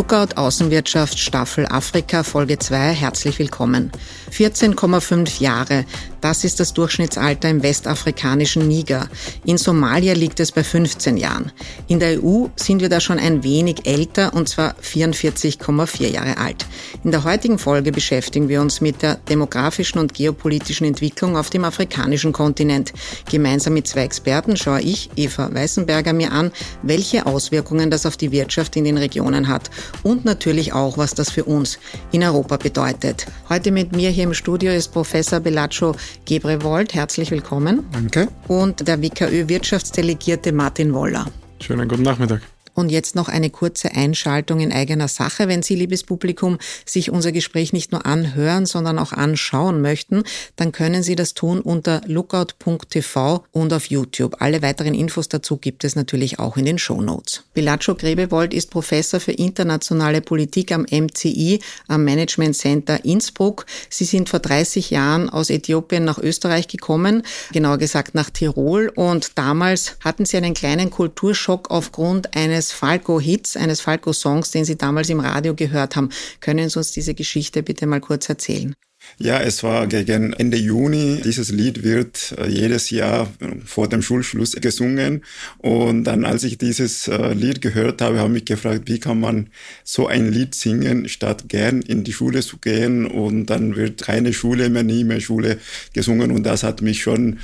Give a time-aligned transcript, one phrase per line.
[0.00, 3.92] Lookout Außenwirtschaft Staffel Afrika Folge 2 herzlich willkommen.
[4.32, 5.84] 14,5 Jahre,
[6.22, 9.08] das ist das Durchschnittsalter im westafrikanischen Niger.
[9.44, 11.52] In Somalia liegt es bei 15 Jahren.
[11.86, 16.64] In der EU sind wir da schon ein wenig älter und zwar 44,4 Jahre alt.
[17.04, 21.64] In der heutigen Folge beschäftigen wir uns mit der demografischen und geopolitischen Entwicklung auf dem
[21.64, 22.94] afrikanischen Kontinent.
[23.30, 28.32] Gemeinsam mit zwei Experten schaue ich, Eva Weißenberger, mir an, welche Auswirkungen das auf die
[28.32, 29.68] Wirtschaft in den Regionen hat
[30.02, 31.78] und natürlich auch, was das für uns
[32.12, 33.26] in Europa bedeutet.
[33.48, 35.94] Heute mit mir hier im Studio ist Professor Bellaccio
[36.24, 36.94] Gebrewold.
[36.94, 37.84] Herzlich willkommen.
[37.92, 38.28] Danke.
[38.48, 41.26] Und der WKÖ-Wirtschaftsdelegierte Martin Woller.
[41.60, 42.42] Schönen guten Nachmittag.
[42.74, 45.48] Und jetzt noch eine kurze Einschaltung in eigener Sache.
[45.48, 50.22] Wenn Sie, liebes Publikum, sich unser Gespräch nicht nur anhören, sondern auch anschauen möchten,
[50.56, 54.36] dann können Sie das tun unter lookout.tv und auf YouTube.
[54.40, 57.44] Alle weiteren Infos dazu gibt es natürlich auch in den Show Notes.
[57.54, 63.66] Bilaccio Grebewold ist Professor für internationale Politik am MCI, am Management Center Innsbruck.
[63.88, 68.92] Sie sind vor 30 Jahren aus Äthiopien nach Österreich gekommen, genauer gesagt nach Tirol.
[68.94, 74.76] Und damals hatten Sie einen kleinen Kulturschock aufgrund eines eines Falco-Hits, eines Falco-Songs, den Sie
[74.76, 76.10] damals im Radio gehört haben.
[76.40, 78.74] Können Sie uns diese Geschichte bitte mal kurz erzählen?
[79.16, 81.22] Ja, es war gegen Ende Juni.
[81.24, 83.32] Dieses Lied wird äh, jedes Jahr
[83.64, 85.24] vor dem Schulschluss gesungen.
[85.56, 89.18] Und dann, als ich dieses äh, Lied gehört habe, habe ich mich gefragt, wie kann
[89.18, 89.48] man
[89.82, 93.06] so ein Lied singen, statt gern in die Schule zu gehen.
[93.06, 95.58] Und dann wird keine Schule mehr, nie mehr Schule
[95.94, 96.30] gesungen.
[96.30, 97.38] Und das hat mich schon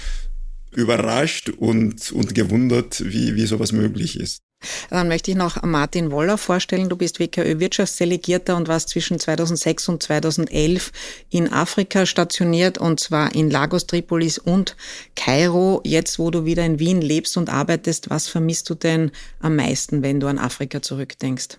[0.74, 4.45] überrascht und, und gewundert, wie, wie sowas möglich ist.
[4.90, 6.88] Dann möchte ich noch Martin Woller vorstellen.
[6.88, 10.92] Du bist WKÖ-Wirtschaftsdelegierter und warst zwischen 2006 und 2011
[11.30, 14.76] in Afrika stationiert und zwar in Lagos, Tripolis und
[15.14, 15.80] Kairo.
[15.84, 20.02] Jetzt, wo du wieder in Wien lebst und arbeitest, was vermisst du denn am meisten,
[20.02, 21.58] wenn du an Afrika zurückdenkst?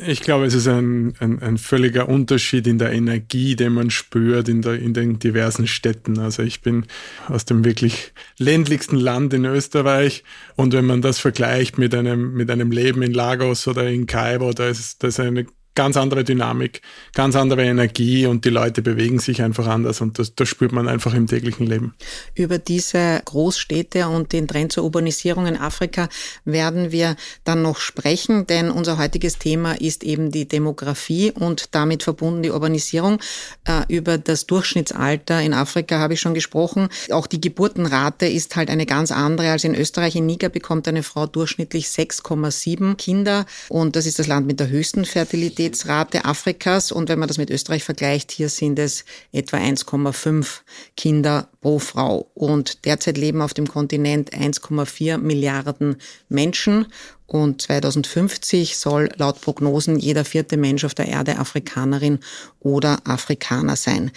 [0.00, 4.48] Ich glaube, es ist ein, ein, ein, völliger Unterschied in der Energie, den man spürt
[4.48, 6.20] in, der, in den diversen Städten.
[6.20, 6.86] Also ich bin
[7.26, 10.22] aus dem wirklich ländlichsten Land in Österreich
[10.54, 14.52] und wenn man das vergleicht mit einem, mit einem Leben in Lagos oder in Kairo,
[14.52, 15.46] da ist das eine
[15.78, 16.82] ganz andere Dynamik,
[17.14, 20.88] ganz andere Energie und die Leute bewegen sich einfach anders und das, das spürt man
[20.88, 21.94] einfach im täglichen Leben.
[22.34, 26.08] Über diese Großstädte und den Trend zur Urbanisierung in Afrika
[26.44, 32.02] werden wir dann noch sprechen, denn unser heutiges Thema ist eben die Demografie und damit
[32.02, 33.20] verbunden die Urbanisierung.
[33.64, 36.88] Äh, über das Durchschnittsalter in Afrika habe ich schon gesprochen.
[37.12, 40.16] Auch die Geburtenrate ist halt eine ganz andere als in Österreich.
[40.16, 44.70] In Niger bekommt eine Frau durchschnittlich 6,7 Kinder und das ist das Land mit der
[44.70, 46.90] höchsten Fertilität Fertilitätsrate Afrikas.
[46.92, 50.60] Und wenn man das mit Österreich vergleicht, hier sind es etwa 1,5
[50.96, 52.30] Kinder pro Frau.
[52.34, 55.96] Und derzeit leben auf dem Kontinent 1,4 Milliarden
[56.28, 56.86] Menschen.
[57.26, 62.20] Und 2050 soll laut Prognosen jeder vierte Mensch auf der Erde Afrikanerin
[62.60, 64.12] oder Afrikaner sein.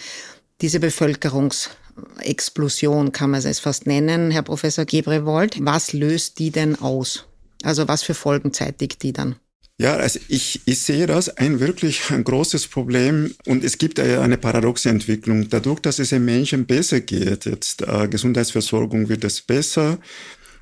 [0.62, 5.58] Diese Bevölkerungsexplosion kann man es fast nennen, Herr Professor Gebrewold.
[5.60, 7.26] Was löst die denn aus?
[7.62, 9.36] Also was für Folgen zeitigt die dann?
[9.82, 14.38] Ja, also ich, ich sehe das ein wirklich ein großes Problem und es gibt eine
[14.38, 15.48] paradoxe Entwicklung.
[15.48, 19.98] Dadurch, dass es den Menschen besser geht, jetzt äh, Gesundheitsversorgung wird es besser.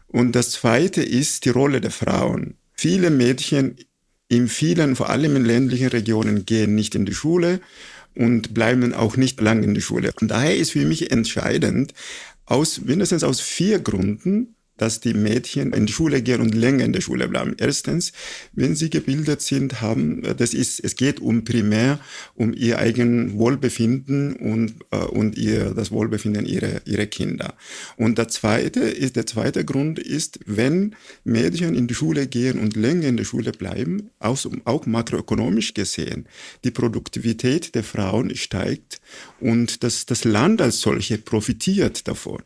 [0.07, 2.55] Und das Zweite ist die Rolle der Frauen.
[2.73, 3.77] Viele Mädchen
[4.29, 7.61] in vielen, vor allem in ländlichen Regionen, gehen nicht in die Schule
[8.15, 10.13] und bleiben auch nicht lang in die Schule.
[10.19, 11.93] Und daher ist für mich entscheidend,
[12.47, 16.95] aus mindestens aus vier Gründen, dass die Mädchen in die Schule gehen und länger in
[16.95, 17.55] der Schule bleiben.
[17.59, 18.13] Erstens,
[18.53, 22.01] wenn sie gebildet sind, haben, das ist, es geht um primär
[22.35, 27.55] um ihr eigen Wohlbefinden und, äh, und ihr, das Wohlbefinden ihrer, ihrer Kinder.
[27.97, 32.75] Und der zweite ist, der zweite Grund ist, wenn Mädchen in die Schule gehen und
[32.75, 36.27] länger in der Schule bleiben, auch, auch makroökonomisch gesehen,
[36.65, 39.01] die Produktivität der Frauen steigt
[39.41, 42.43] und das, das Land als solche profitiert davon.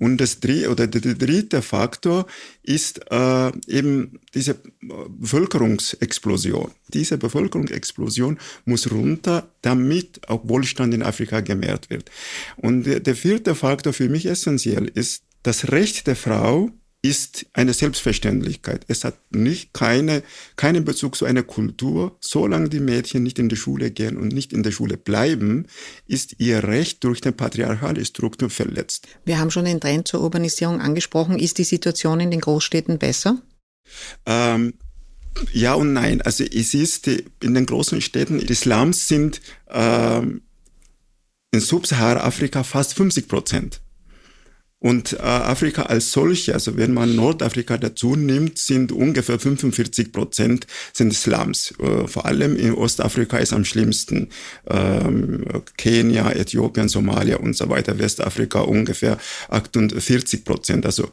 [0.00, 2.26] Und das dritte, oder der dritte Faktor
[2.62, 6.72] ist äh, eben diese Bevölkerungsexplosion.
[6.88, 12.10] Diese Bevölkerungsexplosion muss runter, damit auch Wohlstand in Afrika gemehrt wird.
[12.56, 16.70] Und der, der vierte Faktor für mich essentiell ist das Recht der Frau,
[17.02, 18.84] ist eine Selbstverständlichkeit.
[18.88, 20.22] Es hat nicht keine,
[20.56, 22.16] keinen Bezug zu einer Kultur.
[22.20, 25.66] Solange die Mädchen nicht in die Schule gehen und nicht in der Schule bleiben,
[26.06, 29.08] ist ihr Recht durch die patriarchale Struktur verletzt.
[29.24, 31.38] Wir haben schon den Trend zur Urbanisierung angesprochen.
[31.38, 33.40] Ist die Situation in den Großstädten besser?
[34.26, 34.74] Ähm,
[35.52, 36.20] ja und nein.
[36.20, 40.42] Also es ist in den großen Städten, die Slums sind ähm,
[41.50, 43.80] in Subsahara-Afrika fast 50 Prozent.
[44.80, 50.66] Und äh, Afrika als solche, also wenn man Nordafrika dazu nimmt, sind ungefähr 45 Prozent
[50.94, 51.74] sind Slums.
[51.78, 54.30] Äh, vor allem in Ostafrika ist am schlimmsten
[54.68, 55.44] ähm,
[55.76, 57.98] Kenia, Äthiopien, Somalia und so weiter.
[57.98, 59.18] Westafrika ungefähr
[59.50, 60.86] 48 Prozent.
[60.86, 61.10] Also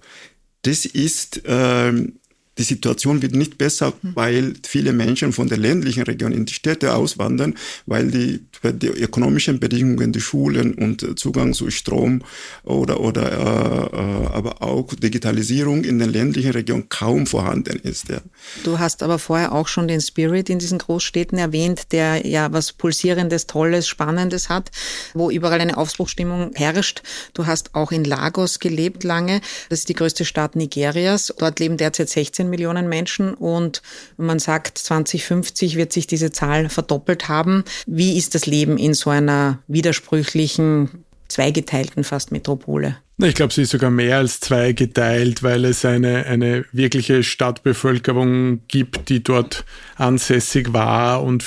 [0.61, 2.19] das ist ähm,
[2.57, 4.15] die Situation wird nicht besser, hm.
[4.15, 7.55] weil viele Menschen von der ländlichen Region in die Städte auswandern,
[7.85, 12.21] weil die, die ökonomischen Bedingungen, die Schulen und Zugang zu Strom
[12.63, 18.09] oder, oder äh, äh, aber auch Digitalisierung in den ländlichen Regionen kaum vorhanden ist.
[18.09, 18.19] Ja.
[18.63, 22.73] Du hast aber vorher auch schon den Spirit in diesen Großstädten erwähnt, der ja was
[22.73, 24.71] Pulsierendes, Tolles, Spannendes hat,
[25.13, 27.03] wo überall eine Aufbruchstimmung herrscht.
[27.33, 29.41] Du hast auch in Lagos gelebt lange.
[29.69, 31.33] Das ist die größte Stadt Nigerias.
[31.37, 33.81] Dort leben derzeit 16 15 Millionen Menschen und
[34.17, 37.63] man sagt, 2050 wird sich diese Zahl verdoppelt haben.
[37.85, 42.97] Wie ist das Leben in so einer widersprüchlichen, zweigeteilten fast Metropole?
[43.19, 48.61] Ich glaube, sie ist sogar mehr als zwei geteilt, weil es eine, eine wirkliche Stadtbevölkerung
[48.67, 49.65] gibt, die dort
[49.95, 51.43] ansässig war und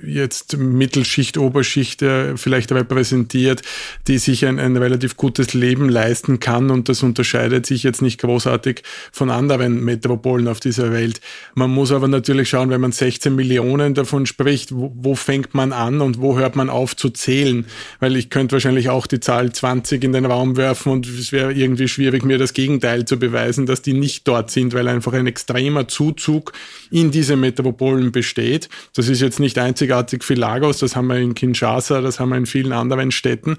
[0.00, 3.62] jetzt Mittelschicht, Oberschicht äh, vielleicht repräsentiert,
[4.06, 8.20] die sich ein, ein relativ gutes Leben leisten kann und das unterscheidet sich jetzt nicht
[8.20, 11.20] großartig von anderen Metropolen auf dieser Welt.
[11.56, 15.72] Man muss aber natürlich schauen, wenn man 16 Millionen davon spricht, wo, wo fängt man
[15.72, 17.66] an und wo hört man auf zu zählen?
[17.98, 21.32] Weil ich könnte wahrscheinlich auch die Zahl 20 in den Raum werfen treffen und es
[21.32, 25.12] wäre irgendwie schwierig, mir das Gegenteil zu beweisen, dass die nicht dort sind, weil einfach
[25.12, 26.52] ein extremer Zuzug
[26.90, 28.68] in diese Metropolen besteht.
[28.94, 32.36] Das ist jetzt nicht einzigartig für Lagos, das haben wir in Kinshasa, das haben wir
[32.36, 33.56] in vielen anderen Städten,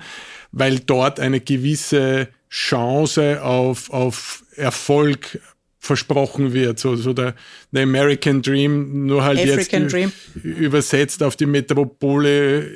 [0.51, 5.39] weil dort eine gewisse Chance auf, auf Erfolg
[5.79, 6.79] versprochen wird.
[6.79, 7.35] So, so der,
[7.71, 10.11] der American Dream, nur halt African jetzt Dream.
[10.43, 12.71] übersetzt auf die Metropole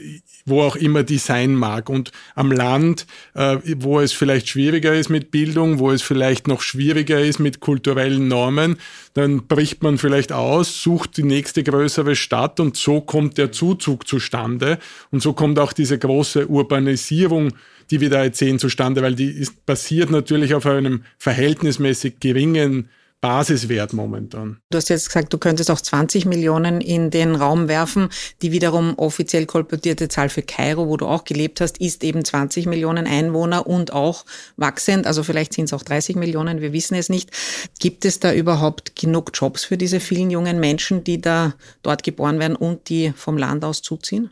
[0.50, 1.90] wo auch immer die sein mag.
[1.90, 6.62] Und am Land, äh, wo es vielleicht schwieriger ist mit Bildung, wo es vielleicht noch
[6.62, 8.78] schwieriger ist mit kulturellen Normen,
[9.14, 14.08] dann bricht man vielleicht aus, sucht die nächste größere Stadt und so kommt der Zuzug
[14.08, 14.80] zustande.
[15.12, 17.54] Und so kommt auch diese große Urbanisierung
[17.92, 22.90] die wir da jetzt sehen, zustande, weil die ist basiert natürlich auf einem verhältnismäßig geringen
[23.22, 24.60] Basiswert momentan.
[24.70, 28.10] Du hast jetzt gesagt, du könntest auch 20 Millionen in den Raum werfen.
[28.42, 32.66] Die wiederum offiziell kolportierte Zahl für Kairo, wo du auch gelebt hast, ist eben 20
[32.66, 34.26] Millionen Einwohner und auch
[34.56, 35.06] wachsend.
[35.06, 37.32] Also vielleicht sind es auch 30 Millionen, wir wissen es nicht.
[37.80, 42.40] Gibt es da überhaupt genug Jobs für diese vielen jungen Menschen, die da dort geboren
[42.40, 44.30] werden und die vom Land aus zuziehen?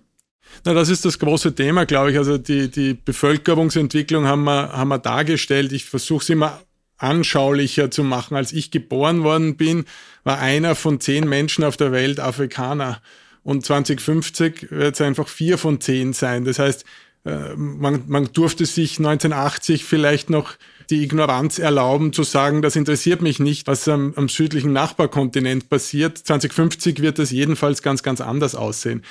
[0.63, 2.17] Na, das ist das große Thema, glaube ich.
[2.17, 5.71] Also die, die Bevölkerungsentwicklung haben wir, haben wir dargestellt.
[5.73, 6.61] Ich versuche es immer
[6.97, 8.35] anschaulicher zu machen.
[8.35, 9.85] Als ich geboren worden bin,
[10.23, 13.01] war einer von zehn Menschen auf der Welt Afrikaner.
[13.43, 16.43] Und 2050 wird es einfach vier von zehn sein.
[16.43, 16.85] Das heißt,
[17.25, 20.55] äh, man, man durfte sich 1980 vielleicht noch
[20.89, 26.17] die Ignoranz erlauben, zu sagen, das interessiert mich nicht, was am, am südlichen Nachbarkontinent passiert.
[26.17, 29.03] 2050 wird das jedenfalls ganz, ganz anders aussehen.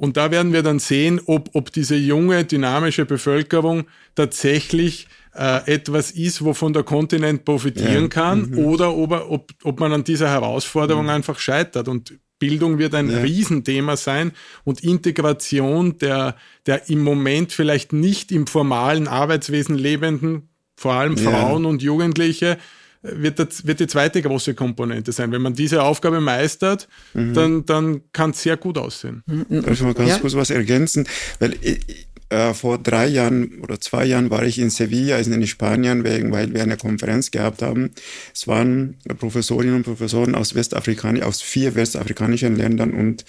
[0.00, 6.10] Und da werden wir dann sehen, ob, ob diese junge, dynamische Bevölkerung tatsächlich äh, etwas
[6.10, 8.08] ist, wovon der Kontinent profitieren ja.
[8.08, 8.58] kann, mhm.
[8.64, 11.10] oder ob, ob, ob man an dieser Herausforderung mhm.
[11.10, 11.86] einfach scheitert.
[11.86, 13.18] Und Bildung wird ein ja.
[13.18, 14.32] Riesenthema sein
[14.64, 21.64] und Integration der, der im Moment vielleicht nicht im formalen Arbeitswesen lebenden, vor allem Frauen
[21.64, 21.68] ja.
[21.68, 22.56] und Jugendliche,
[23.02, 25.32] wird, das, wird die zweite große Komponente sein.
[25.32, 27.34] Wenn man diese Aufgabe meistert, mhm.
[27.34, 29.22] dann, dann kann es sehr gut aussehen.
[29.26, 29.62] Mhm.
[29.62, 30.18] Darf ich mal ganz ja?
[30.18, 31.06] kurz was ergänzen?
[31.38, 35.46] Weil ich, äh, vor drei Jahren oder zwei Jahren war ich in Sevilla, also in
[35.46, 37.90] Spanien, wegen, weil wir eine Konferenz gehabt haben.
[38.32, 43.24] Es waren Professorinnen und Professoren aus Westafrikanischen, aus vier westafrikanischen Ländern und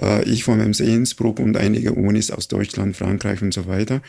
[0.00, 4.00] äh, ich vom MC Innsbruck und einige Unis aus Deutschland, Frankreich und so weiter.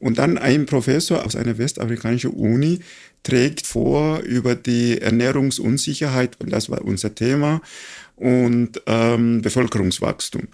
[0.00, 2.80] Und dann ein Professor aus einer westafrikanischen Uni
[3.22, 7.60] trägt vor über die Ernährungsunsicherheit, und das war unser Thema,
[8.16, 10.48] und ähm, Bevölkerungswachstum.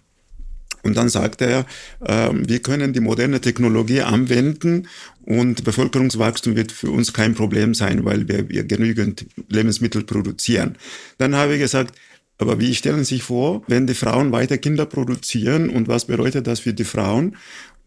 [0.82, 1.66] Und dann sagt er,
[2.04, 4.88] äh, wir können die moderne Technologie anwenden
[5.24, 10.76] und Bevölkerungswachstum wird für uns kein Problem sein, weil wir, wir genügend Lebensmittel produzieren.
[11.18, 11.96] Dann habe ich gesagt,
[12.38, 16.46] aber wie stellen Sie sich vor, wenn die Frauen weiter Kinder produzieren und was bedeutet
[16.46, 17.36] das für die Frauen?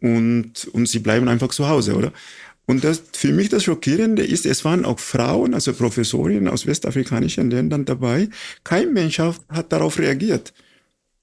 [0.01, 2.13] Und, und sie bleiben einfach zu Hause, oder?
[2.65, 7.49] Und das, für mich das Schockierende ist, es waren auch Frauen, also Professorinnen aus westafrikanischen
[7.49, 8.29] Ländern dabei.
[8.63, 10.53] Kein Mensch hat darauf reagiert.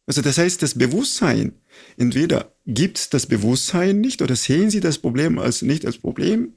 [0.06, 1.52] Also das heißt, das Bewusstsein,
[1.96, 6.52] entweder gibt es das Bewusstsein nicht oder sehen Sie das Problem als nicht als Problem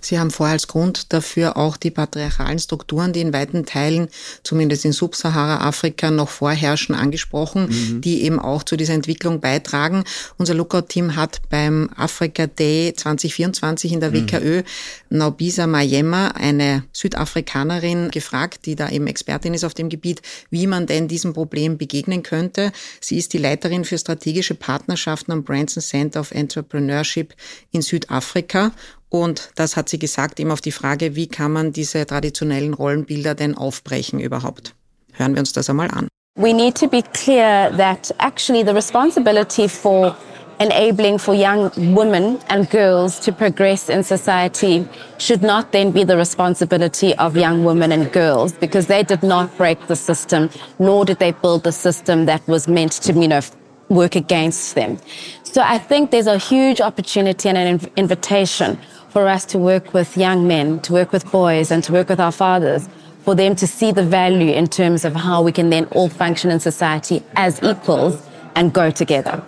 [0.00, 4.08] Sie haben vorher als Grund dafür auch die patriarchalen Strukturen, die in weiten Teilen,
[4.42, 8.00] zumindest in Subsahara-Afrika, noch vorherrschen, angesprochen, mhm.
[8.00, 10.04] die eben auch zu dieser Entwicklung beitragen.
[10.38, 14.64] Unser Lookout-Team hat beim Africa Day 2024 in der WKÖ mhm.
[15.10, 20.86] Naubisa Mayema, eine Südafrikanerin, gefragt, die da eben Expertin ist auf dem Gebiet, wie man
[20.86, 22.72] denn diesem Problem begegnen könnte.
[23.00, 27.34] Sie ist die Leiterin für strategische Partnerschaften am Branson Center of Entrepreneurship
[27.72, 28.72] in Südafrika
[29.10, 33.34] und das hat sie gesagt, eben auf die Frage, wie kann man diese traditionellen Rollenbilder
[33.34, 34.74] denn aufbrechen überhaupt.
[35.12, 36.08] Hören wir uns das einmal an.
[36.36, 40.16] We need to be clear that actually the responsibility for
[40.60, 44.86] enabling for young women and girls to progress in society
[45.18, 49.56] should not then be the responsibility of young women and girls because they did not
[49.56, 53.40] break the system, nor did they build the system that was meant to, you know,
[53.88, 54.98] work against them.
[55.44, 60.16] So I think there's a huge opportunity and an invitation for us to work with
[60.16, 62.88] young men, to work with boys, and to work with our fathers,
[63.24, 66.50] for them to see the value in terms of how we can then all function
[66.50, 68.24] in society as equals
[68.54, 69.42] and go together.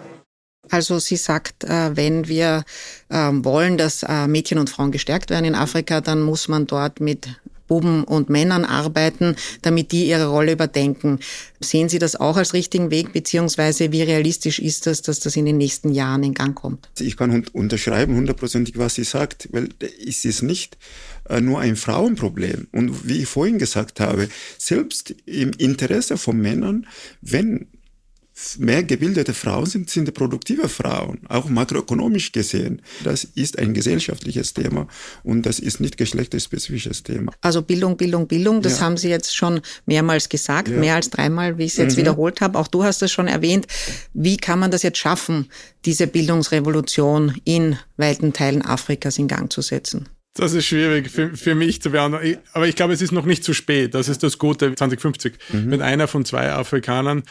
[0.70, 2.64] Also sie sagt, äh, wenn wir
[3.10, 7.00] ähm, wollen, dass äh, Mädchen und Frauen gestärkt werden in Afrika, dann muss man dort
[7.00, 7.28] mit
[7.72, 11.20] Buben und Männern arbeiten, damit die ihre Rolle überdenken.
[11.58, 15.46] Sehen Sie das auch als richtigen Weg, beziehungsweise wie realistisch ist das, dass das in
[15.46, 16.90] den nächsten Jahren in Gang kommt?
[16.98, 19.70] Ich kann unterschreiben hundertprozentig, was sie sagt, weil
[20.06, 20.76] es ist nicht
[21.30, 22.68] äh, nur ein Frauenproblem.
[22.72, 24.28] Und wie ich vorhin gesagt habe,
[24.58, 26.86] selbst im Interesse von Männern,
[27.22, 27.68] wenn
[28.58, 32.82] mehr gebildete Frauen sind, sind produktive Frauen, auch makroökonomisch gesehen.
[33.04, 34.86] Das ist ein gesellschaftliches Thema
[35.22, 37.32] und das ist nicht geschlechterspezifisches Thema.
[37.40, 38.86] Also Bildung, Bildung, Bildung, das ja.
[38.86, 40.76] haben Sie jetzt schon mehrmals gesagt, ja.
[40.76, 42.02] mehr als dreimal, wie ich es jetzt mhm.
[42.02, 42.58] wiederholt habe.
[42.58, 43.66] Auch du hast es schon erwähnt.
[44.14, 45.48] Wie kann man das jetzt schaffen,
[45.84, 50.08] diese Bildungsrevolution in weiten Teilen Afrikas in Gang zu setzen?
[50.34, 52.38] Das ist schwierig für, für mich zu beantworten.
[52.54, 53.94] Aber ich glaube, es ist noch nicht zu spät.
[53.94, 55.34] Das ist das Gute 2050.
[55.52, 55.70] Mhm.
[55.70, 57.22] Wenn einer von zwei Afrikanern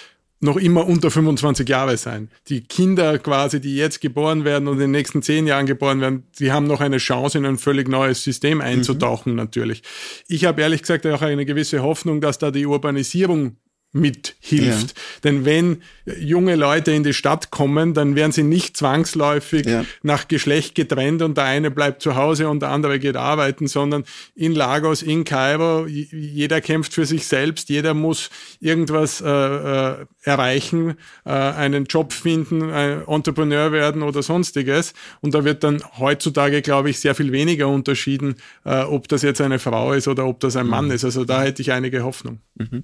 [0.41, 2.29] noch immer unter 25 Jahre sein.
[2.47, 6.23] Die Kinder quasi, die jetzt geboren werden und in den nächsten zehn Jahren geboren werden,
[6.39, 9.37] die haben noch eine Chance, in ein völlig neues System einzutauchen, mhm.
[9.37, 9.83] natürlich.
[10.27, 13.57] Ich habe ehrlich gesagt auch eine gewisse Hoffnung, dass da die Urbanisierung
[13.93, 14.95] mithilft.
[14.95, 15.03] Ja.
[15.23, 19.85] Denn wenn junge Leute in die Stadt kommen, dann werden sie nicht zwangsläufig ja.
[20.01, 24.05] nach Geschlecht getrennt und der eine bleibt zu Hause und der andere geht arbeiten, sondern
[24.35, 28.29] in Lagos, in Kairo, jeder kämpft für sich selbst, jeder muss
[28.59, 30.95] irgendwas äh, äh, erreichen,
[31.25, 34.93] äh, einen Job finden, ein Entrepreneur werden oder sonstiges.
[35.19, 39.41] Und da wird dann heutzutage, glaube ich, sehr viel weniger unterschieden, äh, ob das jetzt
[39.41, 40.91] eine Frau ist oder ob das ein Mann mhm.
[40.91, 41.03] ist.
[41.03, 42.39] Also da hätte ich einige Hoffnung.
[42.55, 42.83] Mhm.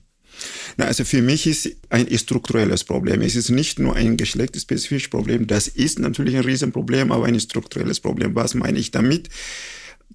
[0.78, 3.22] Na, also für mich ist ein strukturelles Problem.
[3.22, 5.48] Es ist nicht nur ein geschlechtsspezifisches Problem.
[5.48, 8.36] Das ist natürlich ein Riesenproblem, aber ein strukturelles Problem.
[8.36, 9.30] Was meine ich damit?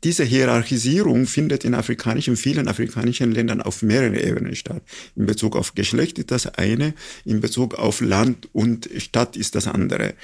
[0.04, 4.82] Diese Hierarchisierung findet in afrikanischen, vielen afrikanischen Ländern auf mehreren Ebenen statt.
[5.14, 9.68] In Bezug auf Geschlecht ist das eine, in Bezug auf Land und Stadt ist das
[9.68, 10.14] andere.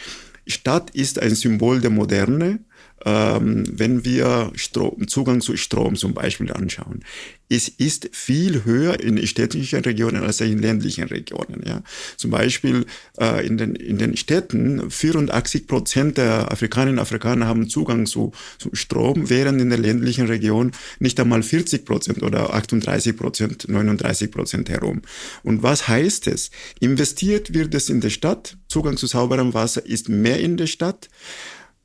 [0.48, 2.60] Stadt ist ein Symbol der Moderne,
[3.04, 7.04] ähm, wenn wir Strom, Zugang zu Strom zum Beispiel anschauen.
[7.50, 11.62] Es ist viel höher in städtischen Regionen als in ländlichen Regionen.
[11.66, 11.82] Ja.
[12.16, 12.84] Zum Beispiel
[13.18, 18.32] äh, in, den, in den Städten 84 Prozent der Afrikanerinnen und Afrikaner haben Zugang zu,
[18.58, 24.30] zu Strom, während in der ländlichen Region nicht einmal 40 Prozent oder 38 Prozent, 39
[24.30, 25.00] Prozent herum.
[25.42, 26.50] Und was heißt es?
[26.80, 31.08] Investiert wird es in der Stadt, Zugang zu sauberem Wasser ist mehr in der Stadt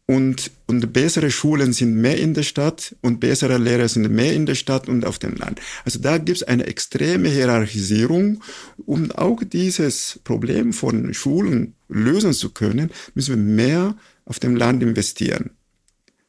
[0.05, 4.45] und, und bessere Schulen sind mehr in der Stadt und bessere Lehrer sind mehr in
[4.45, 5.61] der Stadt und auf dem Land.
[5.85, 8.43] Also da gibt es eine extreme Hierarchisierung.
[8.85, 13.95] Um auch dieses Problem von Schulen lösen zu können, müssen wir mehr
[14.25, 15.51] auf dem Land investieren.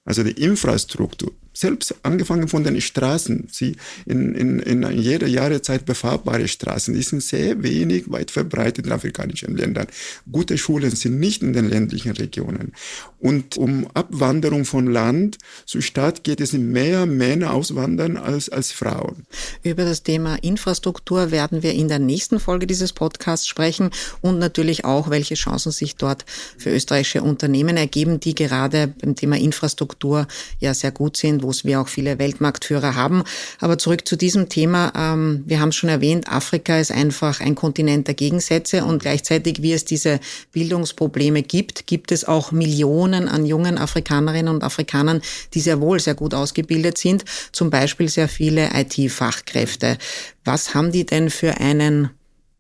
[0.05, 6.49] Also die Infrastruktur selbst angefangen von den Straßen, sie in, in, in jeder Jahreszeit befahrbare
[6.49, 9.87] Straßen, die sind sehr wenig weit verbreitet in afrikanischen Ländern.
[10.31, 12.73] Gute Schulen sind nicht in den ländlichen Regionen.
[13.21, 19.25] Und um Abwanderung von Land zu Stadt geht es mehr Männer auswandern als, als Frauen.
[19.63, 24.85] Über das Thema Infrastruktur werden wir in der nächsten Folge dieses Podcasts sprechen und natürlich
[24.85, 26.25] auch, welche Chancen sich dort
[26.59, 30.27] für österreichische Unternehmen ergeben, die gerade beim Thema Infrastruktur
[30.59, 33.23] ja sehr gut sind wo wir auch viele Weltmarktführer haben.
[33.61, 34.93] Aber zurück zu diesem Thema.
[34.97, 39.63] Ähm, wir haben es schon erwähnt, Afrika ist einfach ein Kontinent der Gegensätze und gleichzeitig,
[39.63, 40.21] wie es diese
[40.53, 45.23] Bildungsprobleme gibt, gibt es auch Millionen an jungen Afrikanerinnen und Afrikanern,
[45.55, 49.99] die sehr wohl sehr gut ausgebildet sind, zum Beispiel sehr viele IT-Fachkräfte.
[50.45, 52.11] Was haben die denn für einen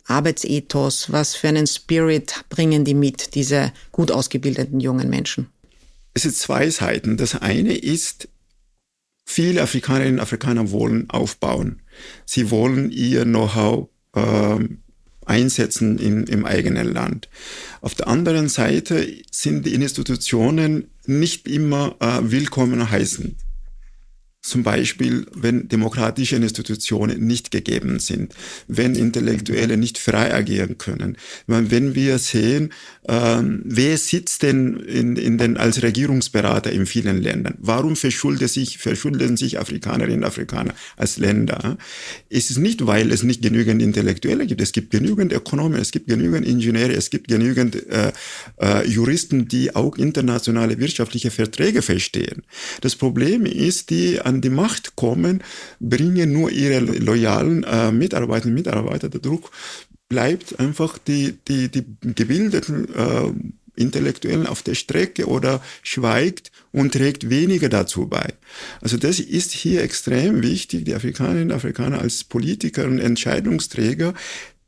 [0.06, 5.48] Arbeitsethos, was für einen Spirit bringen die mit, diese gut ausgebildeten jungen Menschen?
[6.12, 7.16] Es sind zwei Seiten.
[7.16, 8.28] Das eine ist,
[9.24, 11.82] viele Afrikanerinnen und Afrikaner wollen aufbauen.
[12.24, 14.58] Sie wollen ihr Know-how äh,
[15.26, 17.28] einsetzen in, im eigenen Land.
[17.80, 23.36] Auf der anderen Seite sind die Institutionen nicht immer äh, willkommen heißen.
[24.42, 28.34] Zum Beispiel, wenn demokratische Institutionen nicht gegeben sind,
[28.68, 31.16] wenn Intellektuelle nicht frei agieren können.
[31.46, 32.70] Wenn wir sehen,
[33.06, 37.54] ähm, wer sitzt denn in, in den, als Regierungsberater in vielen Ländern?
[37.58, 41.76] Warum verschulden sich, verschulden sich Afrikanerinnen und Afrikaner als Länder?
[42.30, 44.60] Es ist nicht, weil es nicht genügend Intellektuelle gibt.
[44.62, 48.12] Es gibt genügend Ökonomen, es gibt genügend Ingenieure, es gibt genügend äh,
[48.60, 52.42] äh, Juristen, die auch internationale wirtschaftliche Verträge verstehen.
[52.80, 55.42] Das Problem ist, die an die Macht kommen,
[55.78, 59.10] bringen nur ihre loyalen äh, Mitarbeiter und Mitarbeiter.
[59.10, 59.50] Der Druck
[60.08, 61.84] bleibt einfach die, die, die
[62.14, 63.32] gebildeten äh,
[63.76, 68.34] Intellektuellen auf der Strecke oder schweigt und trägt weniger dazu bei.
[68.80, 74.14] Also das ist hier extrem wichtig, die Afrikanerinnen und Afrikaner als Politiker und Entscheidungsträger,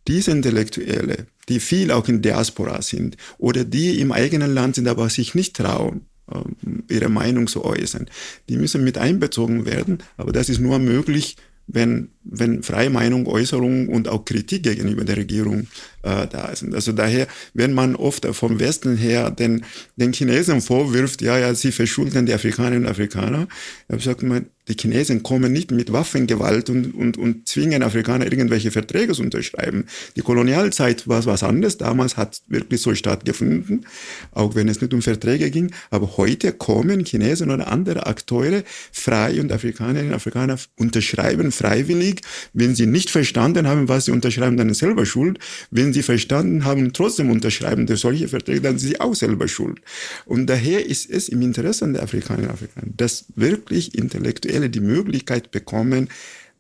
[0.09, 5.09] diese Intellektuelle, die viel auch in Diaspora sind oder die im eigenen Land sind, aber
[5.09, 8.07] sich nicht trauen, ähm, ihre Meinung zu äußern.
[8.49, 13.89] Die müssen mit einbezogen werden, aber das ist nur möglich, wenn, wenn freie Meinung, Äußerung
[13.89, 15.67] und auch Kritik gegenüber der Regierung
[16.07, 16.75] äh, da sind.
[16.75, 19.65] Also daher, wenn man oft vom Westen her den,
[19.97, 23.49] den Chinesen vorwirft, ja, ja, sie verschulden die Afrikanerinnen und Afrikaner,
[23.89, 28.73] dann sagt man, die Chinesen kommen nicht mit Waffengewalt und, und, und zwingen Afrikaner irgendwelche
[28.73, 29.87] Verträge zu unterschreiben.
[30.17, 31.79] Die Kolonialzeit war was anderes.
[31.79, 33.87] Damals hat wirklich so stattgefunden,
[34.33, 35.71] auch wenn es nicht um Verträge ging.
[35.91, 42.23] Aber heute kommen Chinesen oder andere Akteure frei und Afrikanerinnen und Afrikaner unterschreiben freiwillig.
[42.53, 45.39] Wenn sie nicht verstanden haben, was sie unterschreiben, dann ist selber schuld.
[45.71, 49.81] Wenn sie verstanden haben trotzdem unterschreiben solche Verträge, dann sind sie auch selber schuld.
[50.25, 54.81] Und daher ist es im Interesse der Afrikanerinnen und Afrikaner, dass wirklich intellektuell Israeler die
[54.81, 56.09] Möglichkeit bekommen,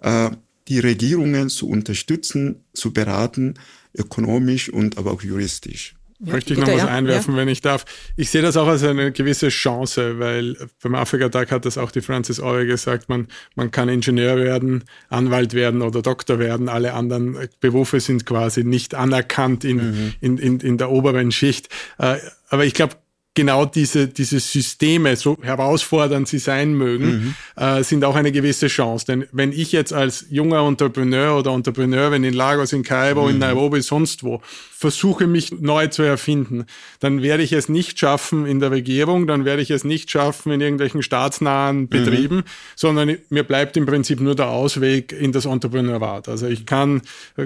[0.00, 0.30] äh,
[0.68, 3.54] die Regierungen zu unterstützen, zu beraten,
[3.94, 5.95] ökonomisch und aber auch juristisch.
[6.18, 7.40] Ja, Möchte ich noch was einwerfen, ja.
[7.40, 7.84] wenn ich darf.
[8.16, 12.00] Ich sehe das auch als eine gewisse Chance, weil beim Afrika-Tag hat das auch die
[12.00, 16.68] Francis Orwell gesagt, man, man kann Ingenieur werden, Anwalt werden oder Doktor werden.
[16.68, 20.14] Alle anderen Berufe sind quasi nicht anerkannt in, mhm.
[20.20, 21.68] in, in, in der oberen Schicht.
[21.98, 22.16] Äh,
[22.48, 22.94] aber ich glaube,
[23.36, 27.62] genau diese, diese Systeme, so herausfordernd sie sein mögen, mhm.
[27.62, 29.06] äh, sind auch eine gewisse Chance.
[29.06, 33.30] Denn wenn ich jetzt als junger Entrepreneur oder Entrepreneurin in Lagos, in Kairo, mhm.
[33.30, 34.40] in Nairobi, sonst wo,
[34.78, 36.66] versuche mich neu zu erfinden,
[37.00, 40.52] dann werde ich es nicht schaffen in der Regierung, dann werde ich es nicht schaffen
[40.52, 41.88] in irgendwelchen staatsnahen mhm.
[41.88, 42.44] Betrieben, mhm.
[42.74, 46.28] sondern mir bleibt im Prinzip nur der Ausweg in das Entrepreneurat.
[46.28, 47.02] Also ich kann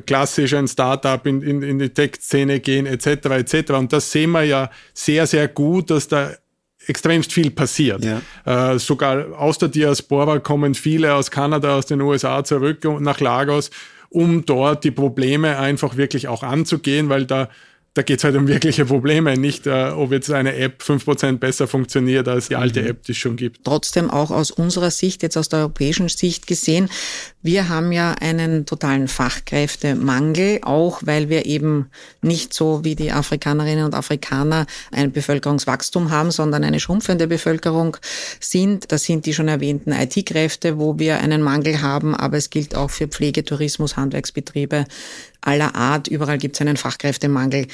[0.06, 3.72] klassisch ein Startup in, in, in die Tech-Szene gehen, etc., etc.
[3.72, 6.32] Und das sehen wir ja sehr, sehr gut, dass da
[6.86, 8.04] extremst viel passiert.
[8.04, 8.72] Ja.
[8.72, 13.70] Äh, sogar aus der Diaspora kommen viele aus Kanada, aus den USA zurück nach Lagos
[14.10, 17.48] um dort die Probleme einfach wirklich auch anzugehen, weil da
[17.94, 21.40] da geht es halt um wirkliche Probleme, nicht äh, ob jetzt eine App fünf Prozent
[21.40, 22.86] besser funktioniert als die alte mhm.
[22.86, 23.64] App, die es schon gibt.
[23.64, 26.88] Trotzdem auch aus unserer Sicht, jetzt aus der europäischen Sicht gesehen,
[27.42, 33.84] wir haben ja einen totalen Fachkräftemangel, auch weil wir eben nicht so wie die Afrikanerinnen
[33.84, 37.96] und Afrikaner ein Bevölkerungswachstum haben, sondern eine schrumpfende Bevölkerung
[38.40, 38.92] sind.
[38.92, 42.90] Das sind die schon erwähnten IT-Kräfte, wo wir einen Mangel haben, aber es gilt auch
[42.90, 44.84] für Pflege, Tourismus, Handwerksbetriebe,
[45.40, 46.08] aller Art.
[46.08, 47.66] Überall gibt es einen Fachkräftemangel.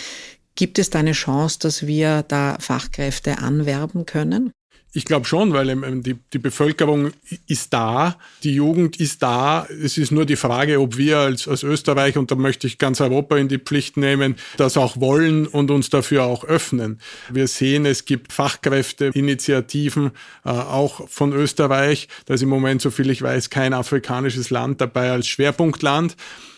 [0.55, 4.53] Gibt es da eine Chance, dass wir da Fachkräfte anwerben können?
[4.93, 7.11] Ich glaube schon, weil ähm, die, die Bevölkerung
[7.47, 9.67] ist da, die Jugend ist da.
[9.67, 13.01] Es ist nur die Frage, ob wir als, als Österreich, und da möchte ich ganz
[13.01, 16.99] Europa in die Pflicht nehmen, das auch wollen und uns dafür auch öffnen.
[17.31, 20.13] Wir sehen, es gibt Fachkräfteinitiativen,
[20.45, 22.09] äh, auch von Österreich.
[22.25, 26.17] Da ist im Moment, so viel ich weiß, kein afrikanisches Land dabei als Schwerpunktland.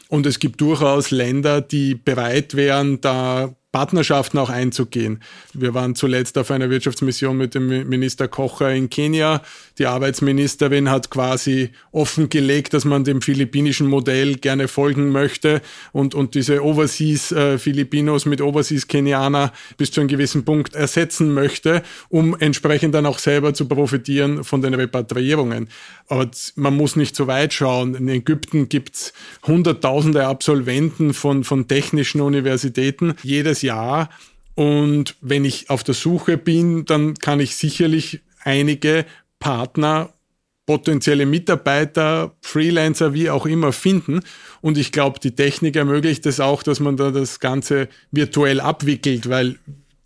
[0.08, 5.20] Und es gibt durchaus Länder, die bereit wären, da Partnerschaften auch einzugehen.
[5.54, 9.40] Wir waren zuletzt auf einer Wirtschaftsmission mit dem Minister Kocher in Kenia.
[9.78, 15.62] Die Arbeitsministerin hat quasi offengelegt, dass man dem philippinischen Modell gerne folgen möchte
[15.92, 17.56] und, und diese Overseas äh,
[18.24, 23.54] mit Overseas Kenianer bis zu einem gewissen Punkt ersetzen möchte, um entsprechend dann auch selber
[23.54, 25.68] zu profitieren von den Repatriierungen.
[26.08, 27.94] Aber man muss nicht so weit schauen.
[27.94, 29.12] In Ägypten gibt's
[29.46, 33.14] hunderttausende Absolventen von, von technischen Universitäten.
[33.22, 34.10] Jedes jedes Jahr.
[34.54, 39.04] Und wenn ich auf der Suche bin, dann kann ich sicherlich einige
[39.38, 40.12] Partner,
[40.66, 44.20] potenzielle Mitarbeiter, Freelancer, wie auch immer finden.
[44.60, 49.28] Und ich glaube, die Technik ermöglicht es auch, dass man da das Ganze virtuell abwickelt,
[49.28, 49.56] weil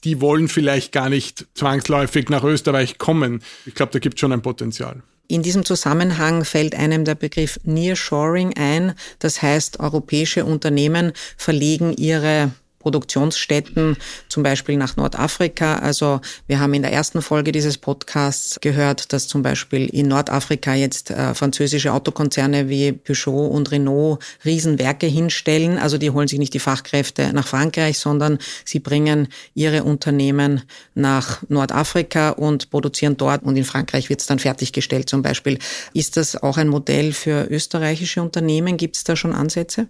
[0.04, 3.42] die wollen vielleicht gar nicht zwangsläufig nach Österreich kommen.
[3.66, 5.02] Ich glaube, da gibt es schon ein Potenzial.
[5.28, 8.94] In diesem Zusammenhang fällt einem der Begriff Nearshoring ein.
[9.18, 13.96] Das heißt, europäische Unternehmen verlegen ihre Produktionsstätten,
[14.28, 15.76] zum Beispiel nach Nordafrika.
[15.76, 20.74] Also wir haben in der ersten Folge dieses Podcasts gehört, dass zum Beispiel in Nordafrika
[20.74, 25.78] jetzt äh, französische Autokonzerne wie Peugeot und Renault Riesenwerke hinstellen.
[25.78, 30.62] Also die holen sich nicht die Fachkräfte nach Frankreich, sondern sie bringen ihre Unternehmen
[30.94, 35.58] nach Nordafrika und produzieren dort und in Frankreich wird es dann fertiggestellt zum Beispiel.
[35.94, 38.76] Ist das auch ein Modell für österreichische Unternehmen?
[38.76, 39.86] Gibt es da schon Ansätze?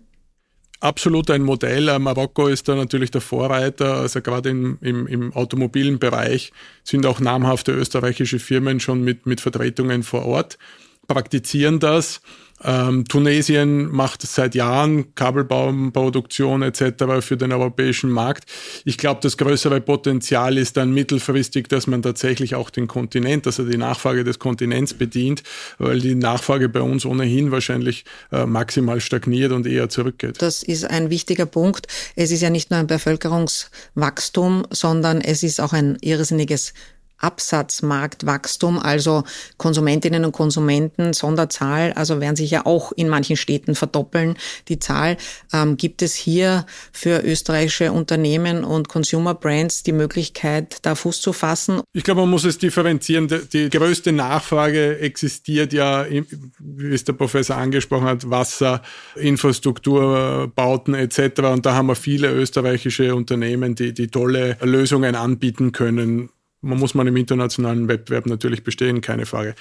[0.83, 1.89] Absolut ein Modell.
[1.89, 3.97] Äh, Marokko ist da natürlich der Vorreiter.
[3.97, 6.53] Also gerade im, im, im automobilen Bereich
[6.85, 10.59] sind auch namhafte österreichische Firmen schon mit, mit Vertretungen vor Ort,
[11.07, 12.21] praktizieren das.
[12.65, 17.21] Ähm, Tunesien macht seit Jahren Kabelbaumproduktion etc.
[17.21, 18.45] für den europäischen Markt.
[18.85, 23.65] Ich glaube, das größere Potenzial ist dann mittelfristig, dass man tatsächlich auch den Kontinent, also
[23.65, 25.43] die Nachfrage des Kontinents bedient,
[25.79, 30.41] weil die Nachfrage bei uns ohnehin wahrscheinlich äh, maximal stagniert und eher zurückgeht.
[30.41, 31.87] Das ist ein wichtiger Punkt.
[32.17, 36.75] Es ist ja nicht nur ein Bevölkerungswachstum, sondern es ist auch ein irrsinniges
[37.23, 39.25] Absatzmarktwachstum, also
[39.57, 44.37] Konsumentinnen und Konsumenten, Sonderzahl, also werden sich ja auch in manchen Städten verdoppeln,
[44.69, 45.17] die Zahl.
[45.53, 51.33] Ähm, gibt es hier für österreichische Unternehmen und Consumer Brands die Möglichkeit, da Fuß zu
[51.33, 51.81] fassen?
[51.93, 53.29] Ich glaube, man muss es differenzieren.
[53.53, 58.83] Die größte Nachfrage existiert ja, wie es der Professor angesprochen hat, Wasser,
[59.15, 61.43] Infrastruktur, Bauten etc.
[61.43, 66.31] Und da haben wir viele österreichische Unternehmen, die, die tolle Lösungen anbieten können
[66.63, 69.55] man muss man im internationalen Wettbewerb natürlich bestehen, keine Frage.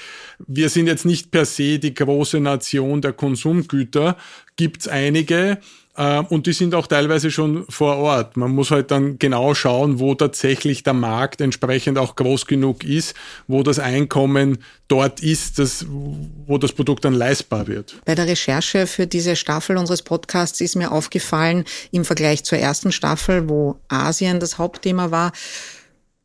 [0.47, 4.17] Wir sind jetzt nicht per se die große Nation der Konsumgüter,
[4.55, 5.57] gibt's einige
[5.97, 8.37] äh, und die sind auch teilweise schon vor Ort.
[8.37, 13.15] Man muss halt dann genau schauen, wo tatsächlich der Markt entsprechend auch groß genug ist,
[13.47, 17.95] wo das Einkommen dort ist, das, wo das Produkt dann leistbar wird.
[18.05, 22.91] Bei der Recherche für diese Staffel unseres Podcasts ist mir aufgefallen, im Vergleich zur ersten
[22.91, 25.31] Staffel, wo Asien das Hauptthema war,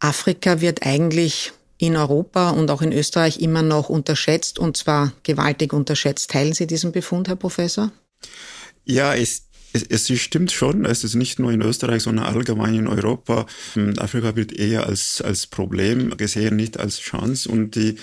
[0.00, 5.72] Afrika wird eigentlich in Europa und auch in Österreich immer noch unterschätzt und zwar gewaltig
[5.72, 6.30] unterschätzt.
[6.30, 7.92] Teilen Sie diesen Befund, Herr Professor?
[8.85, 10.85] Ja, es, es, es stimmt schon.
[10.87, 13.46] Es ist nicht nur in Österreich, sondern allgemein in Europa.
[13.98, 17.48] Afrika wird eher als, als Problem gesehen, nicht als Chance.
[17.48, 17.96] Und die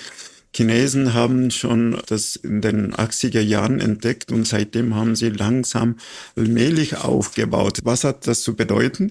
[0.54, 5.96] Chinesen haben schon das in den 80er Jahren entdeckt und seitdem haben sie langsam
[6.36, 7.80] allmählich aufgebaut.
[7.82, 9.10] Was hat das zu bedeuten?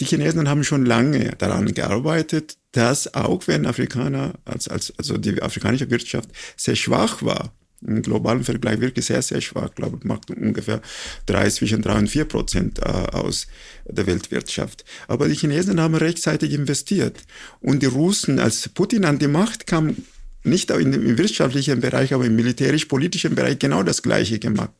[0.00, 5.42] Die Chinesen haben schon lange daran gearbeitet, dass auch wenn Afrikaner, als, als, also die
[5.42, 7.52] afrikanische Wirtschaft sehr schwach war,
[7.86, 10.80] im globalen Vergleich wirklich sehr, sehr schwach, ich glaube, macht ungefähr
[11.26, 13.46] drei, zwischen drei und vier Prozent äh, aus
[13.86, 14.84] der Weltwirtschaft.
[15.08, 17.22] Aber die Chinesen haben rechtzeitig investiert.
[17.60, 19.96] Und die Russen, als Putin an die Macht kam,
[20.44, 24.72] nicht im wirtschaftlichen Bereich, aber im militärisch-politischen Bereich genau das Gleiche gemacht.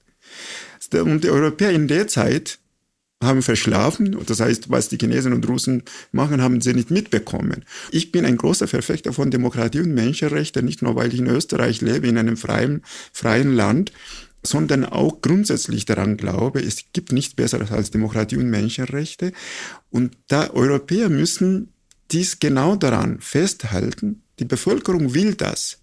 [0.92, 2.58] Und die Europäer in der Zeit
[3.22, 4.16] haben verschlafen.
[4.26, 5.82] Das heißt, was die Chinesen und Russen
[6.12, 7.64] machen, haben sie nicht mitbekommen.
[7.90, 11.80] Ich bin ein großer Verfechter von Demokratie und Menschenrechten, nicht nur weil ich in Österreich
[11.80, 12.82] lebe, in einem freien,
[13.12, 13.92] freien Land,
[14.42, 19.32] sondern auch grundsätzlich daran glaube, es gibt nichts Besseres als Demokratie und Menschenrechte.
[19.90, 21.72] Und da Europäer müssen
[22.10, 24.22] dies genau daran festhalten.
[24.38, 25.81] Die Bevölkerung will das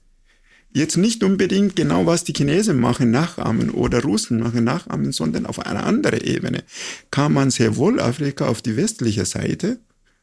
[0.71, 5.65] jetzt nicht unbedingt genau, was die Chinesen machen, nachahmen oder Russen machen, nachahmen, sondern auf
[5.65, 6.63] einer anderen Ebene
[7.11, 9.79] kann man sehr wohl Afrika auf die westliche Seite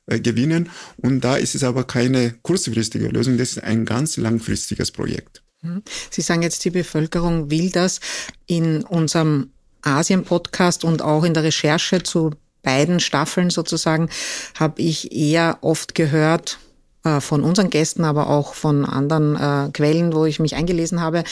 [0.07, 0.71] äh, gewinnen.
[0.97, 5.43] Und da ist es aber keine kurzfristige Lösung, das ist ein ganz langfristiges Projekt.
[5.63, 5.83] Mhm.
[6.11, 8.01] Sie sagen jetzt, die Bevölkerung will das.
[8.47, 9.51] In unserem
[9.83, 12.33] Asien-Podcast und auch in der Recherche zu
[12.63, 14.09] beiden Staffeln sozusagen
[14.59, 16.59] habe ich eher oft gehört,
[17.21, 21.25] von unseren Gästen, aber auch von anderen äh, Quellen, wo ich mich eingelesen habe.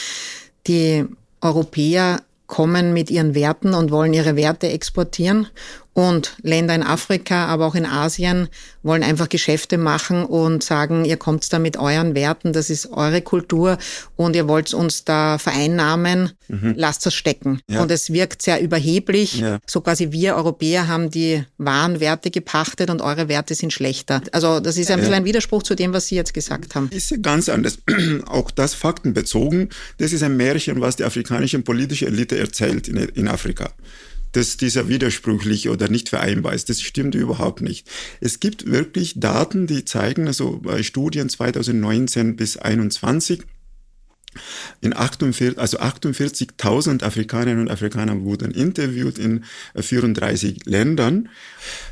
[0.67, 1.05] Die
[1.41, 5.49] Europäer kommen mit ihren Werten und wollen ihre Werte exportieren
[5.95, 8.49] und Länder in Afrika, aber auch in Asien
[8.83, 13.23] wollen einfach Geschäfte machen und sagen, ihr kommt da mit euren Werten, das ist eure
[13.23, 13.79] Kultur
[14.17, 16.75] und ihr wollt uns da vereinnahmen, mhm.
[16.77, 17.61] lasst das stecken.
[17.71, 17.81] Ja.
[17.81, 19.39] Und es wirkt sehr überheblich.
[19.39, 19.61] Ja.
[19.67, 24.21] So quasi wir Europäer haben die wahren Werte gepachtet und eure Werte sind schlechter.
[24.33, 26.91] Also das ist ein bisschen ein Widerspruch zu dem, was Sie jetzt gesagt haben.
[26.91, 27.79] Ist ja ganz anders.
[28.27, 29.69] Auch das faktenbezogen.
[29.99, 33.71] Das ist ein Märchen, was die afrikanische politische Elite erzählt in, in Afrika
[34.35, 36.69] dass dieser widersprüchlich oder nicht vereinbar ist.
[36.69, 37.89] Das stimmt überhaupt nicht.
[38.21, 43.43] Es gibt wirklich Daten, die zeigen, also bei Studien 2019 bis 2021,
[44.81, 49.45] in 48, also 48.000 Afrikanerinnen und Afrikaner wurden interviewt in
[49.77, 51.29] 34 Ländern.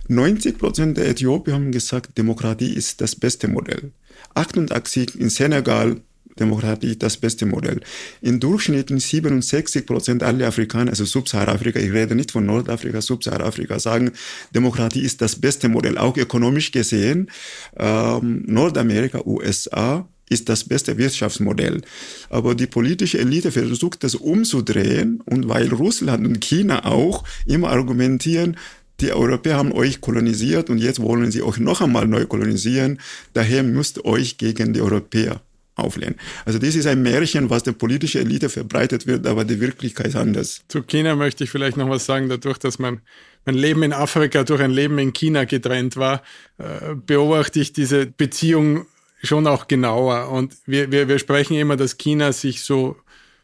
[0.09, 3.93] 90 Prozent der Äthiopier haben gesagt, Demokratie ist das beste Modell.
[4.35, 6.01] 88 in Senegal,
[6.43, 7.81] Demokratie das beste Modell.
[8.21, 14.13] In Durchschnitt 67 Prozent aller Afrikaner, also Subsahara-Afrika, ich rede nicht von Nordafrika, Subsahara-Afrika, sagen,
[14.55, 17.31] Demokratie ist das beste Modell, auch ökonomisch gesehen.
[17.77, 21.83] Ähm, Nordamerika, USA, ist das beste Wirtschaftsmodell.
[22.31, 28.57] Aber die politische Elite versucht das umzudrehen und weil Russland und China auch immer argumentieren,
[29.01, 32.99] die Europäer haben euch kolonisiert und jetzt wollen sie euch noch einmal neu kolonisieren,
[33.33, 35.41] daher müsst euch gegen die Europäer
[35.75, 36.17] auflehnen.
[36.45, 40.17] Also das ist ein Märchen, was der politische Elite verbreitet wird, aber die Wirklichkeit ist
[40.17, 40.63] anders.
[40.69, 43.01] Zu China möchte ich vielleicht noch was sagen, dadurch, dass mein,
[43.47, 46.23] mein Leben in Afrika durch ein Leben in China getrennt war,
[46.59, 48.87] äh, beobachte ich diese Beziehung
[49.23, 50.29] schon auch genauer.
[50.31, 52.97] Und wir, wir, wir sprechen immer, dass China sich so,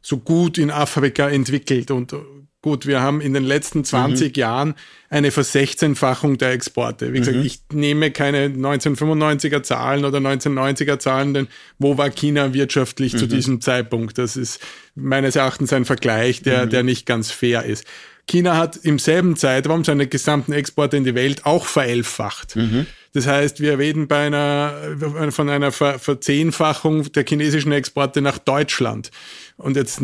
[0.03, 1.91] so gut in Afrika entwickelt.
[1.91, 2.15] Und
[2.63, 4.41] gut, wir haben in den letzten 20 mhm.
[4.41, 4.75] Jahren
[5.11, 7.13] eine Versechzehnfachung der Exporte.
[7.13, 7.45] Wie gesagt, mhm.
[7.45, 13.19] ich nehme keine 1995er Zahlen oder 1990er Zahlen, denn wo war China wirtschaftlich mhm.
[13.19, 14.19] zu diesem Zeitpunkt?
[14.19, 14.61] Das ist
[14.95, 16.71] meines Erachtens ein Vergleich, der, mhm.
[16.71, 17.85] der nicht ganz fair ist.
[18.27, 22.57] China hat im selben Zeitraum seine gesamten Exporte in die Welt auch verelfacht.
[22.57, 22.87] Mhm.
[23.15, 29.11] Das heißt, wir reden bei einer, von einer Ver Verzehnfachung der chinesischen Exporte nach Deutschland.
[29.57, 30.03] Und jetzt.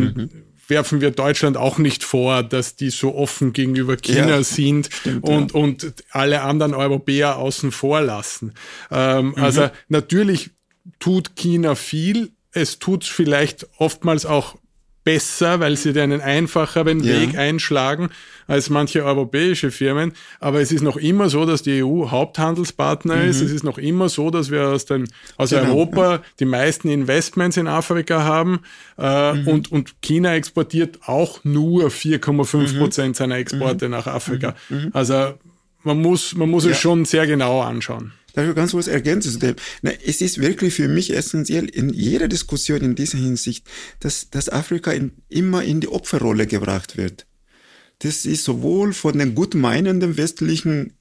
[0.68, 5.24] Werfen wir Deutschland auch nicht vor, dass die so offen gegenüber China ja, sind stimmt,
[5.24, 5.61] und, ja.
[5.61, 8.55] und alle anderen Europäer außen vor lassen.
[8.90, 9.42] Ähm, mhm.
[9.42, 10.50] Also natürlich
[10.98, 12.33] tut China viel.
[12.53, 14.57] Es tut vielleicht oftmals auch
[15.04, 17.20] besser, weil sie einen einfacheren ja.
[17.20, 18.08] Weg einschlagen
[18.46, 20.12] als manche europäische Firmen.
[20.40, 23.28] Aber es ist noch immer so, dass die EU Haupthandelspartner mhm.
[23.28, 23.40] ist.
[23.40, 25.68] Es ist noch immer so, dass wir aus, den, aus genau.
[25.68, 28.60] Europa die meisten Investments in Afrika haben.
[28.98, 29.48] Äh, mhm.
[29.48, 33.14] und, und China exportiert auch nur 4,5 Prozent mhm.
[33.14, 33.92] seiner Exporte mhm.
[33.92, 34.54] nach Afrika.
[34.68, 34.76] Mhm.
[34.76, 34.90] Mhm.
[34.92, 35.34] Also
[35.82, 36.70] man muss, man muss ja.
[36.70, 38.12] es schon sehr genau anschauen.
[38.35, 39.57] Darf ganz kurz ergänzen?
[39.83, 43.66] Na, es ist wirklich für mich essentiell in jeder Diskussion in dieser Hinsicht,
[44.01, 47.27] dass, dass Afrika in, immer in die Opferrolle gebracht wird.
[48.01, 50.94] Das ist sowohl von den gut meinenden westlichen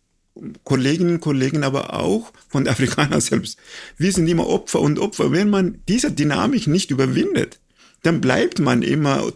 [0.63, 3.57] Kolleginnen und Kollegen, aber auch von den Afrikanern selbst.
[3.97, 5.31] Wir sind immer Opfer und Opfer.
[5.31, 7.59] Wenn man diese Dynamik nicht überwindet,
[8.03, 9.31] dann bleibt man immer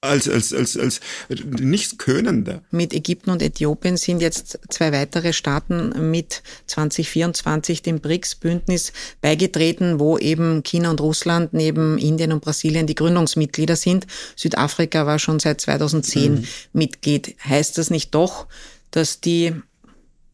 [0.00, 2.62] als, als, als, als nicht Könnender.
[2.70, 10.18] Mit Ägypten und Äthiopien sind jetzt zwei weitere Staaten mit 2024 dem BRICS-Bündnis beigetreten, wo
[10.18, 14.06] eben China und Russland neben Indien und Brasilien die Gründungsmitglieder sind.
[14.36, 16.44] Südafrika war schon seit 2010 mhm.
[16.72, 17.36] Mitglied.
[17.44, 18.46] Heißt das nicht doch,
[18.90, 19.54] dass die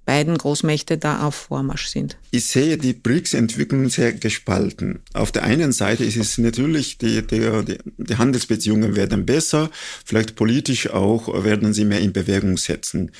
[0.04, 2.16] beiden Großmächte da auf Vormarsch sind?
[2.30, 5.00] Ich sehe die BRICS-Entwicklung sehr gespalten.
[5.12, 9.70] Auf der einen Seite ist es natürlich, die, die, die Handelsbeziehungen werden besser,
[10.04, 13.12] vielleicht politisch auch werden sie mehr in Bewegung setzen.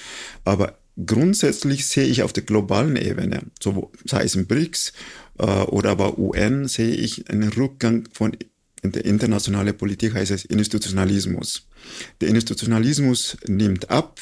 [0.44, 4.92] Aber grundsätzlich sehe ich auf der globalen Ebene, so sei es im BRICS
[5.38, 8.36] äh, oder aber UN, sehe ich einen Rückgang von
[8.82, 11.68] in der internationalen Politik heißt es Institutionalismus.
[12.20, 14.20] Der Institutionalismus nimmt ab.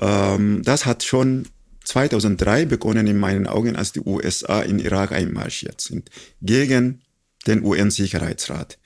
[0.00, 1.46] Ähm, das hat schon
[1.90, 6.08] 2003 begonnen in meinen Augen, als die USA in Irak einmarschiert sind,
[6.40, 7.02] gegen
[7.48, 8.78] den UN-Sicherheitsrat.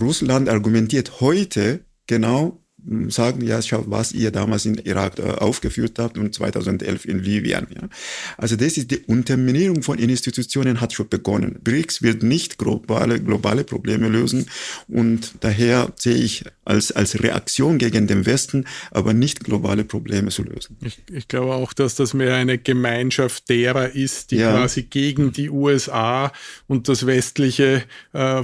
[0.00, 2.60] Russland argumentiert heute genau
[3.08, 7.66] sagen, ja, schau, was ihr damals in Irak äh, aufgeführt habt und 2011 in Libyen.
[7.74, 7.88] Ja.
[8.36, 11.58] Also das ist die Unterminierung von Institutionen hat schon begonnen.
[11.62, 14.46] BRICS wird nicht globale, globale Probleme lösen
[14.88, 20.42] und daher sehe ich als, als Reaktion gegen den Westen, aber nicht globale Probleme zu
[20.42, 20.76] lösen.
[20.82, 24.52] Ich, ich glaube auch, dass das mehr eine Gemeinschaft derer ist, die ja.
[24.52, 26.32] quasi gegen die USA
[26.66, 28.42] und das westliche äh,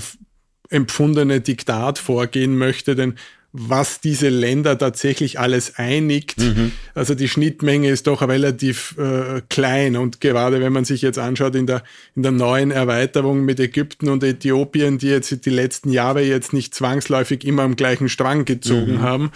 [0.70, 3.14] empfundene Diktat vorgehen möchte, denn
[3.58, 6.38] was diese Länder tatsächlich alles einigt.
[6.38, 6.72] Mhm.
[6.94, 11.54] Also die Schnittmenge ist doch relativ äh, klein und gerade wenn man sich jetzt anschaut
[11.54, 11.82] in der,
[12.14, 16.74] in der neuen Erweiterung mit Ägypten und Äthiopien, die jetzt die letzten Jahre jetzt nicht
[16.74, 19.02] zwangsläufig immer am gleichen Strang gezogen mhm.
[19.02, 19.32] haben,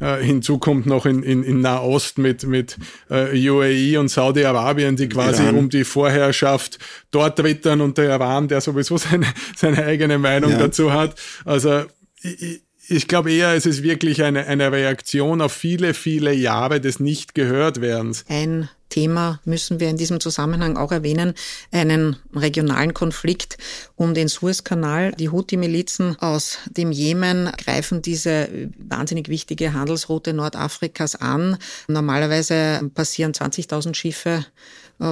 [0.00, 2.76] äh, hinzu kommt noch in, in, in Nahost mit, mit
[3.08, 5.56] äh, UAE und Saudi-Arabien, die quasi Iran.
[5.56, 6.78] um die Vorherrschaft
[7.12, 10.58] dort wittern und der Iran, der sowieso seine, seine eigene Meinung ja.
[10.58, 11.14] dazu hat.
[11.44, 11.84] Also
[12.22, 16.98] ich, ich glaube eher, es ist wirklich eine, eine Reaktion auf viele, viele Jahre des
[16.98, 18.24] Nicht-Gehört-Werdens.
[18.28, 21.34] Ein Thema müssen wir in diesem Zusammenhang auch erwähnen,
[21.70, 23.56] einen regionalen Konflikt
[23.94, 25.12] um den Suezkanal.
[25.12, 31.56] Die Houthi-Milizen aus dem Jemen greifen diese wahnsinnig wichtige Handelsroute Nordafrikas an.
[31.86, 34.44] Normalerweise passieren 20.000 Schiffe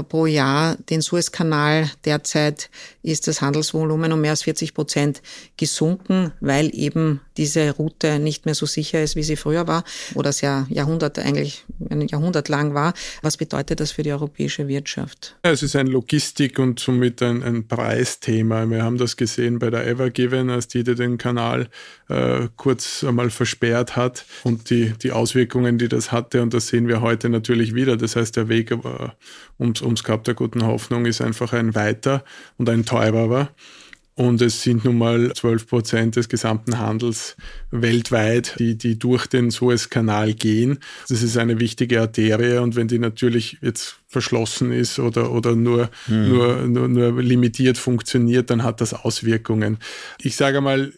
[0.08, 1.90] pro Jahr den Suezkanal.
[2.04, 2.70] Derzeit
[3.02, 5.22] ist das Handelsvolumen um mehr als 40 Prozent
[5.56, 10.32] gesunken, weil eben diese Route nicht mehr so sicher ist, wie sie früher war oder
[10.32, 12.92] sehr Jahrhunderte eigentlich ein Jahrhundert lang war.
[13.22, 15.36] Was bedeutet das für die europäische Wirtschaft?
[15.42, 18.68] Es ist ein Logistik- und somit ein, ein Preisthema.
[18.68, 21.68] Wir haben das gesehen bei der Evergiven, als die den Kanal
[22.08, 26.42] äh, kurz einmal versperrt hat und die, die Auswirkungen, die das hatte.
[26.42, 27.96] Und das sehen wir heute natürlich wieder.
[27.96, 28.76] Das heißt, der Weg äh,
[29.58, 32.24] ums, ums Kap der guten Hoffnung ist einfach ein weiter
[32.56, 33.50] und ein teurerer.
[34.18, 37.36] Und es sind nun mal 12 Prozent des gesamten Handels
[37.70, 40.80] weltweit, die, die durch den Suezkanal gehen.
[41.08, 45.88] Das ist eine wichtige Arterie und wenn die natürlich jetzt verschlossen ist oder, oder nur,
[46.06, 46.28] hm.
[46.30, 49.78] nur, nur, nur limitiert funktioniert, dann hat das Auswirkungen.
[50.20, 50.92] Ich sage mal,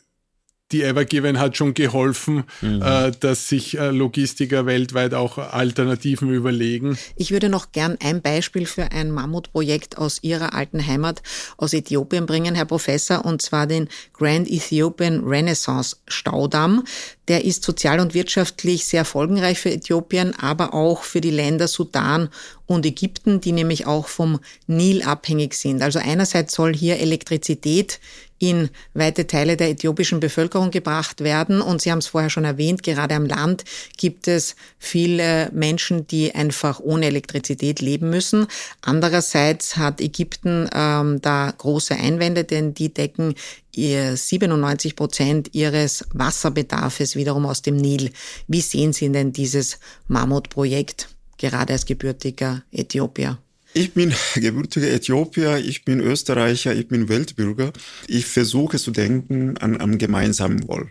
[0.73, 2.83] die Evergiven hat schon geholfen, mhm.
[2.83, 6.97] äh, dass sich äh, Logistiker weltweit auch Alternativen überlegen.
[7.17, 11.23] Ich würde noch gern ein Beispiel für ein Mammutprojekt aus Ihrer alten Heimat
[11.57, 16.85] aus Äthiopien bringen, Herr Professor, und zwar den Grand Ethiopian Renaissance Staudamm.
[17.29, 22.29] Der ist sozial und wirtschaftlich sehr folgenreich für Äthiopien, aber auch für die Länder Sudan
[22.67, 25.83] und Ägypten, die nämlich auch vom Nil abhängig sind.
[25.83, 28.01] Also einerseits soll hier Elektrizität
[28.41, 31.61] in weite Teile der äthiopischen Bevölkerung gebracht werden.
[31.61, 33.65] Und Sie haben es vorher schon erwähnt, gerade am Land
[33.99, 38.47] gibt es viele Menschen, die einfach ohne Elektrizität leben müssen.
[38.81, 43.35] Andererseits hat Ägypten ähm, da große Einwände, denn die decken
[43.75, 48.11] 97 Prozent ihres Wasserbedarfs wiederum aus dem Nil.
[48.49, 53.39] Wie sehen Sie denn dieses Mammutprojekt, gerade als gebürtiger Äthiopier?
[53.73, 57.73] Ich bin gebürtiger Äthiopier, ich bin Österreicher, ich bin Weltbürger.
[58.09, 60.91] Ich versuche zu denken an, am gemeinsamen Wohl.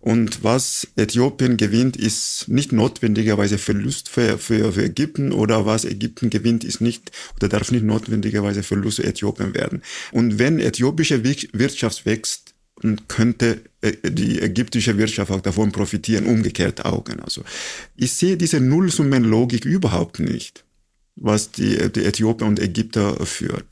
[0.00, 6.28] Und was Äthiopien gewinnt, ist nicht notwendigerweise Verlust für, für, für Ägypten oder was Ägypten
[6.28, 9.82] gewinnt, ist nicht oder darf nicht notwendigerweise Verlust für Äthiopien werden.
[10.12, 12.54] Und wenn äthiopische Wirtschaft wächst,
[13.08, 17.04] könnte äh, die ägyptische Wirtschaft auch davon profitieren, umgekehrt auch.
[17.22, 17.42] Also
[17.96, 20.64] ich sehe diese Nullsummenlogik überhaupt nicht
[21.20, 23.64] was die, die Äthiopier und Ägypter führt.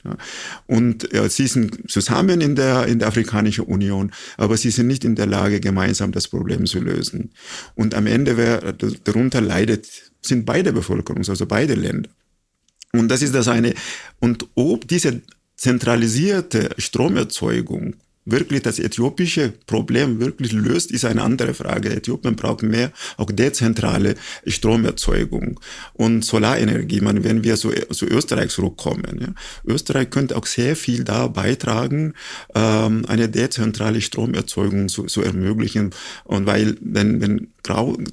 [0.65, 5.03] Und ja, sie sind zusammen in der, in der Afrikanischen Union, aber sie sind nicht
[5.03, 7.31] in der Lage, gemeinsam das Problem zu lösen.
[7.75, 9.87] Und am Ende, wer darunter leidet,
[10.21, 12.09] sind beide Bevölkerungs-, also beide Länder.
[12.93, 13.73] Und das ist das eine.
[14.19, 15.21] Und ob diese
[15.55, 17.95] zentralisierte Stromerzeugung
[18.29, 21.89] wirklich das äthiopische Problem wirklich löst, ist eine andere Frage.
[21.89, 25.59] Äthiopien braucht mehr auch dezentrale Stromerzeugung
[25.93, 27.01] und Solarenergie.
[27.01, 29.27] Man, wenn wir so zu Österreich zurückkommen, ja.
[29.65, 32.13] Österreich könnte auch sehr viel da beitragen,
[32.53, 35.91] ähm, eine dezentrale Stromerzeugung zu, zu ermöglichen.
[36.25, 37.47] Und weil, wenn, wenn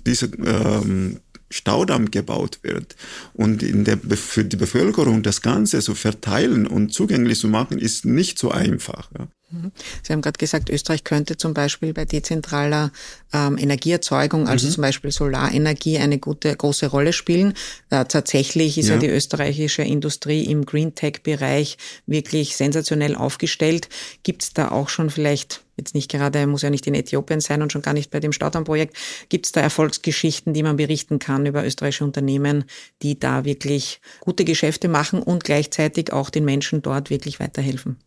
[0.07, 1.19] diese ähm,
[1.51, 2.97] Staudamm gebaut wird.
[3.33, 8.05] Und in der, für die Bevölkerung das Ganze zu verteilen und zugänglich zu machen, ist
[8.05, 9.11] nicht so einfach.
[9.19, 9.29] Ja.
[9.55, 9.73] Mhm.
[10.03, 12.93] Sie haben gerade gesagt, Österreich könnte zum Beispiel bei dezentraler
[13.33, 14.73] ähm, Energieerzeugung, also mhm.
[14.73, 17.55] zum Beispiel Solarenergie, eine gute große Rolle spielen.
[17.91, 18.95] Äh, tatsächlich ist ja.
[18.95, 19.01] ja.
[19.01, 23.89] die österreichische Industrie im Green Tech-Bereich wirklich sensationell aufgestellt.
[24.23, 27.63] Gibt es da auch schon vielleicht jetzt nicht gerade, muss ja nicht in Äthiopien sein
[27.63, 28.97] und schon gar nicht bei dem Staudamm-Projekt,
[29.29, 32.65] gibt es da Erfolgsgeschichten, die man berichten kann über österreichische Unternehmen,
[33.03, 37.99] die da wirklich gute Geschäfte machen und gleichzeitig auch den Menschen dort wirklich weiterhelfen?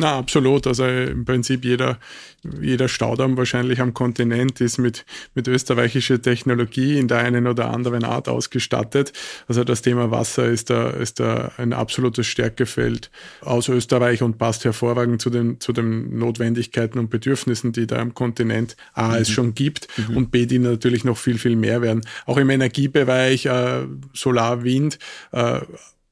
[0.00, 0.68] Na, absolut.
[0.68, 1.98] Also im Prinzip jeder,
[2.60, 8.04] jeder Staudamm wahrscheinlich am Kontinent ist mit, mit österreichischer Technologie in der einen oder anderen
[8.04, 9.12] Art ausgestattet.
[9.48, 14.64] Also das Thema Wasser ist da, ist da ein absolutes Stärkefeld aus Österreich und passt
[14.64, 19.14] hervorragend zu den, zu den Notwendigkeiten und Bedürfnissen, die da am Kontinent A mhm.
[19.14, 20.16] es schon gibt mhm.
[20.16, 22.02] und B, die natürlich noch viel, viel mehr werden.
[22.24, 25.00] Auch im Energiebereich, äh, Solar, Wind,
[25.32, 25.58] äh,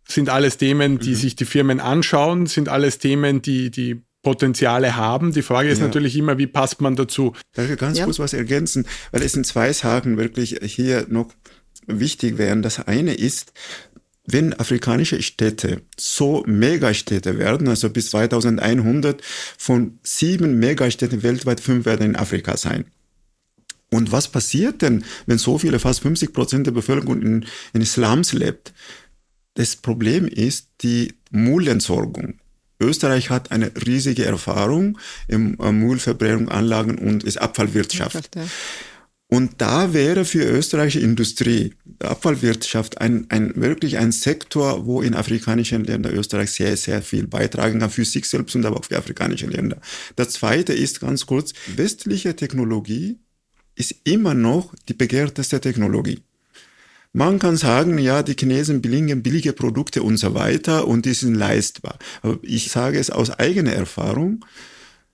[0.07, 1.14] sind alles Themen, die mhm.
[1.14, 5.33] sich die Firmen anschauen, sind alles Themen, die, die Potenziale haben.
[5.33, 5.87] Die Frage ist ja.
[5.87, 7.33] natürlich immer, wie passt man dazu?
[7.55, 8.05] Darf ich ganz ja.
[8.05, 8.87] kurz was ergänzen?
[9.12, 11.29] Weil es sind zwei Sachen wirklich hier noch
[11.87, 12.62] wichtig wären.
[12.62, 13.53] Das eine ist,
[14.27, 19.23] wenn afrikanische Städte so Megastädte werden, also bis 2100
[19.57, 22.87] von sieben Megastädten weltweit, fünf werden in Afrika sein.
[23.92, 28.33] Und was passiert denn, wenn so viele, fast 50 Prozent der Bevölkerung in, in Slums
[28.33, 28.73] lebt?
[29.57, 32.35] Das Problem ist die Müllentsorgung.
[32.79, 38.37] Österreich hat eine riesige Erfahrung im äh, Müllverbrennung, Anlagen und ist Abfallwirtschaft.
[39.29, 45.85] Und da wäre für österreichische Industrie, Abfallwirtschaft, ein, ein, wirklich ein Sektor, wo in afrikanischen
[45.85, 49.46] Ländern Österreich sehr, sehr viel beitragen kann, für sich selbst und aber auch für afrikanische
[49.46, 49.81] Länder.
[50.15, 53.19] Das zweite ist ganz kurz, westliche Technologie
[53.75, 56.21] ist immer noch die begehrteste Technologie.
[57.17, 61.35] Man kann sagen, ja, die Chinesen billigen billige Produkte und so weiter und die sind
[61.35, 61.98] leistbar.
[62.21, 64.44] Aber ich sage es aus eigener Erfahrung,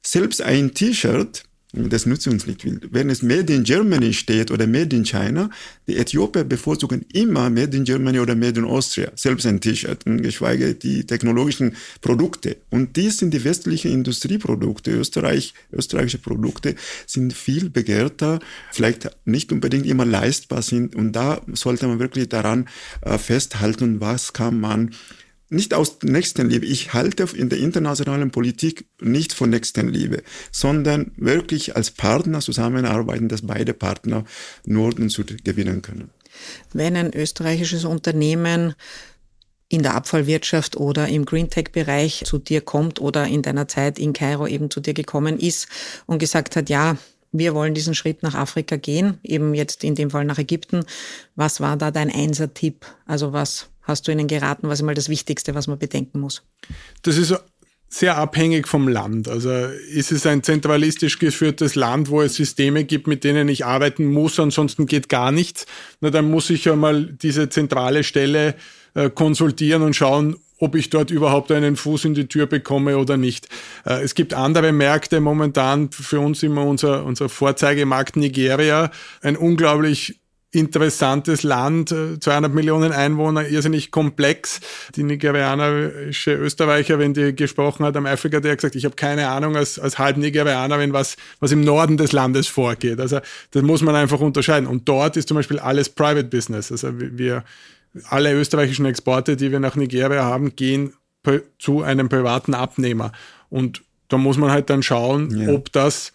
[0.04, 1.44] selbst ein T-Shirt
[1.74, 2.66] Das nützt uns nicht.
[2.92, 5.48] Wenn es Made in Germany steht oder Made in China,
[5.86, 10.74] die Äthiopier bevorzugen immer Made in Germany oder Made in Austria, selbst ein T-Shirt, geschweige
[10.74, 12.58] die technologischen Produkte.
[12.68, 14.90] Und dies sind die westlichen Industrieprodukte.
[14.90, 16.74] Österreich, österreichische Produkte
[17.06, 20.94] sind viel begehrter, vielleicht nicht unbedingt immer leistbar sind.
[20.94, 22.68] Und da sollte man wirklich daran
[23.00, 24.90] äh, festhalten, was kann man
[25.52, 26.66] nicht aus Nächstenliebe.
[26.66, 33.46] Ich halte in der internationalen Politik nicht von Nächstenliebe, sondern wirklich als Partner zusammenarbeiten, dass
[33.46, 34.24] beide Partner
[34.64, 36.10] Norden und Süd gewinnen können.
[36.72, 38.74] Wenn ein österreichisches Unternehmen
[39.68, 44.46] in der Abfallwirtschaft oder im Greentech-Bereich zu dir kommt oder in deiner Zeit in Kairo
[44.46, 45.68] eben zu dir gekommen ist
[46.06, 46.96] und gesagt hat, ja,
[47.32, 50.84] wir wollen diesen Schritt nach Afrika gehen, eben jetzt in dem Fall nach Ägypten.
[51.36, 52.84] Was war da dein Einser-Tipp?
[53.06, 54.68] Also was hast du ihnen geraten?
[54.68, 56.42] Was ist mal das Wichtigste, was man bedenken muss?
[57.02, 57.34] Das ist
[57.88, 59.28] sehr abhängig vom Land.
[59.28, 64.06] Also ist es ein zentralistisch geführtes Land, wo es Systeme gibt, mit denen ich arbeiten
[64.06, 65.66] muss, ansonsten geht gar nichts.
[66.00, 68.54] Na, dann muss ich ja mal diese zentrale Stelle
[68.94, 73.16] äh, konsultieren und schauen, ob ich dort überhaupt einen Fuß in die Tür bekomme oder
[73.16, 73.48] nicht.
[73.84, 80.21] Äh, es gibt andere Märkte momentan, für uns immer unser, unser Vorzeigemarkt Nigeria, ein unglaublich
[80.52, 84.60] interessantes Land, 200 äh, Millionen Einwohner, irrsinnig komplex.
[84.94, 89.28] Die nigerianische Österreicher, wenn die gesprochen hat am Afrika, der hat gesagt, ich habe keine
[89.28, 93.00] Ahnung als, als halb Nigerianer, wenn was, was im Norden des Landes vorgeht.
[93.00, 94.68] Also das muss man einfach unterscheiden.
[94.68, 96.70] Und dort ist zum Beispiel alles Private Business.
[96.70, 97.44] Also wir,
[98.08, 100.92] alle österreichischen Exporte, die wir nach Nigeria haben, gehen
[101.58, 103.12] zu einem privaten Abnehmer.
[103.48, 105.54] Und da muss man halt dann schauen, ja.
[105.54, 106.12] ob das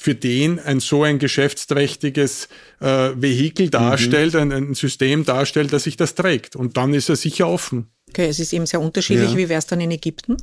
[0.00, 2.48] für den ein so ein geschäftsträchtiges
[2.80, 4.40] äh, Vehikel darstellt, mhm.
[4.40, 6.56] ein, ein, System darstellt, dass sich das trägt.
[6.56, 7.90] Und dann ist er sicher offen.
[8.08, 9.32] Okay, es ist eben sehr unterschiedlich.
[9.32, 9.36] Ja.
[9.36, 10.38] Wie wäre es dann in Ägypten?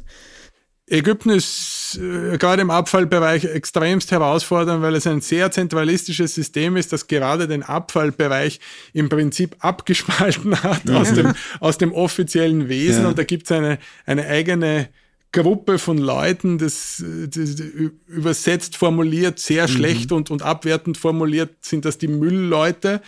[0.86, 6.94] Ägypten ist äh, gerade im Abfallbereich extremst herausfordernd, weil es ein sehr zentralistisches System ist,
[6.94, 8.60] das gerade den Abfallbereich
[8.94, 11.02] im Prinzip abgespalten hat ja.
[11.02, 13.02] aus, dem, aus dem offiziellen Wesen.
[13.04, 13.10] Ja.
[13.10, 14.90] Und da gibt es eine, eine eigene
[15.32, 17.60] Gruppe von Leuten, das, das
[18.08, 19.72] übersetzt formuliert, sehr mhm.
[19.72, 23.02] schlecht und, und abwertend formuliert, sind das die Müllleute.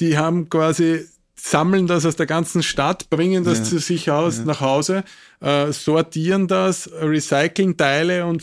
[0.00, 1.06] Die haben quasi
[1.44, 4.44] sammeln das aus der ganzen Stadt, bringen das ja, zu sich aus ja.
[4.44, 5.04] nach Hause,
[5.40, 8.42] äh, sortieren das, recyceln Teile und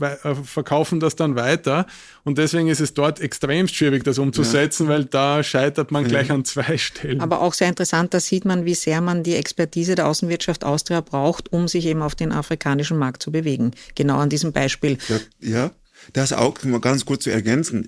[0.00, 1.86] äh, verkaufen das dann weiter.
[2.24, 4.94] Und deswegen ist es dort extrem schwierig, das umzusetzen, ja.
[4.94, 7.20] weil da scheitert man gleich an zwei Stellen.
[7.20, 11.02] Aber auch sehr interessant, da sieht man, wie sehr man die Expertise der Außenwirtschaft Austria
[11.02, 13.72] braucht, um sich eben auf den afrikanischen Markt zu bewegen.
[13.94, 14.96] Genau an diesem Beispiel.
[15.40, 15.70] Ja,
[16.14, 17.86] das auch mal ganz kurz zu ergänzen.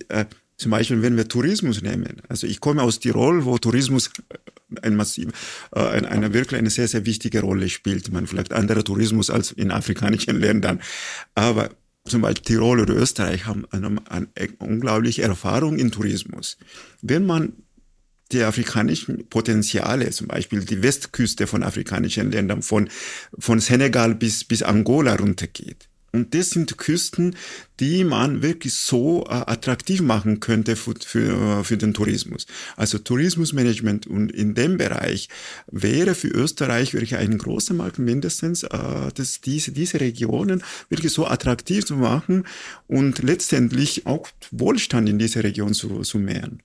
[0.60, 2.22] Äh, zum Beispiel, wenn wir Tourismus nehmen.
[2.28, 4.10] Also ich komme aus Tirol, wo Tourismus
[4.82, 5.28] ein massiv,
[5.74, 8.12] äh, eine wirklich eine sehr, sehr wichtige Rolle spielt.
[8.12, 10.80] Man vielleicht anderer Tourismus als in afrikanischen Ländern.
[11.34, 11.70] Aber
[12.04, 16.56] zum Beispiel Tirol oder Österreich haben eine, eine unglaubliche Erfahrung in Tourismus.
[17.02, 17.52] Wenn man
[18.32, 22.88] die afrikanischen Potenziale, zum Beispiel die Westküste von afrikanischen Ländern, von,
[23.38, 27.36] von Senegal bis, bis Angola runtergeht, und das sind Küsten,
[27.78, 32.46] die man wirklich so äh, attraktiv machen könnte für, für, für den Tourismus.
[32.76, 35.28] Also Tourismusmanagement und in dem Bereich
[35.70, 38.68] wäre für Österreich wirklich ein großer Markt mindestens, äh,
[39.14, 42.44] dass diese, diese Regionen wirklich so attraktiv zu machen
[42.86, 46.62] und letztendlich auch Wohlstand in dieser Region zu, zu mehren.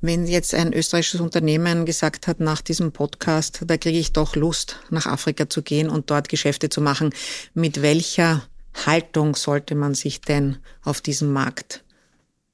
[0.00, 4.80] Wenn jetzt ein österreichisches Unternehmen gesagt hat, nach diesem Podcast, da kriege ich doch Lust,
[4.90, 7.10] nach Afrika zu gehen und dort Geschäfte zu machen,
[7.54, 8.42] mit welcher
[8.86, 11.84] Haltung sollte man sich denn auf diesem Markt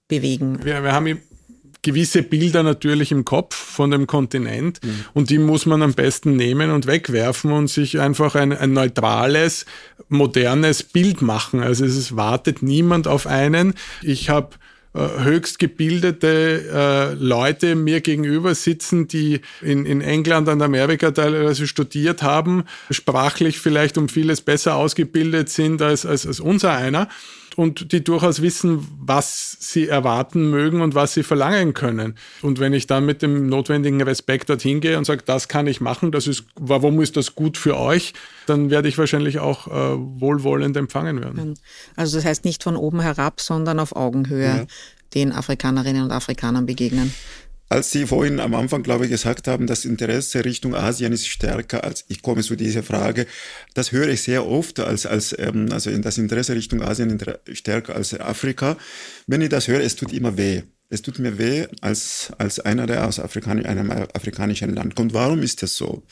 [0.08, 0.64] bewegen?
[0.64, 1.20] Wir, wir haben
[1.82, 5.04] gewisse Bilder natürlich im Kopf von dem Kontinent mhm.
[5.14, 9.64] und die muss man am besten nehmen und wegwerfen und sich einfach ein, ein neutrales,
[10.08, 11.60] modernes Bild machen.
[11.60, 13.74] Also es wartet niemand auf einen.
[14.02, 14.50] Ich habe
[14.94, 22.22] höchst gebildete äh, Leute mir gegenüber sitzen, die in, in England und Amerika teilweise studiert
[22.22, 27.08] haben, sprachlich vielleicht um vieles besser ausgebildet sind als, als, als unser einer
[27.58, 32.14] und die durchaus wissen, was sie erwarten mögen und was sie verlangen können.
[32.40, 35.80] Und wenn ich dann mit dem notwendigen Respekt dorthin gehe und sage, das kann ich
[35.80, 38.14] machen, das ist, warum ist das gut für euch,
[38.46, 41.58] dann werde ich wahrscheinlich auch äh, wohlwollend empfangen werden.
[41.96, 44.66] Also das heißt nicht von oben herab, sondern auf Augenhöhe ja.
[45.14, 47.12] den Afrikanerinnen und Afrikanern begegnen.
[47.70, 51.84] Als Sie vorhin am Anfang, glaube ich, gesagt haben, das Interesse Richtung Asien ist stärker
[51.84, 53.26] als, ich komme zu dieser Frage,
[53.74, 58.18] das höre ich sehr oft als, als ähm, also das Interesse Richtung Asien stärker als
[58.18, 58.78] Afrika.
[59.26, 60.62] Wenn ich das höre, es tut immer weh.
[60.88, 65.12] Es tut mir weh als, als einer, der aus Afrikan einem afrikanischen Land kommt.
[65.12, 66.06] Warum ist das so?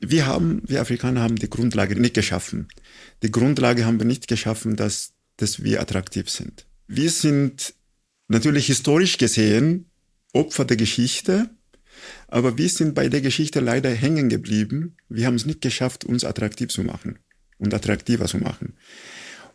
[0.00, 2.68] Wir haben, wir Afrikaner haben die Grundlage nicht geschaffen.
[3.22, 6.66] Die Grundlage haben wir nicht geschaffen, dass, dass wir attraktiv sind.
[6.86, 7.72] wir sind
[8.28, 9.90] natürlich historisch gesehen
[10.36, 11.50] Opfer der Geschichte,
[12.28, 14.96] aber wir sind bei der Geschichte leider hängen geblieben.
[15.08, 17.18] Wir haben es nicht geschafft, uns attraktiv zu machen
[17.58, 18.74] und attraktiver zu machen.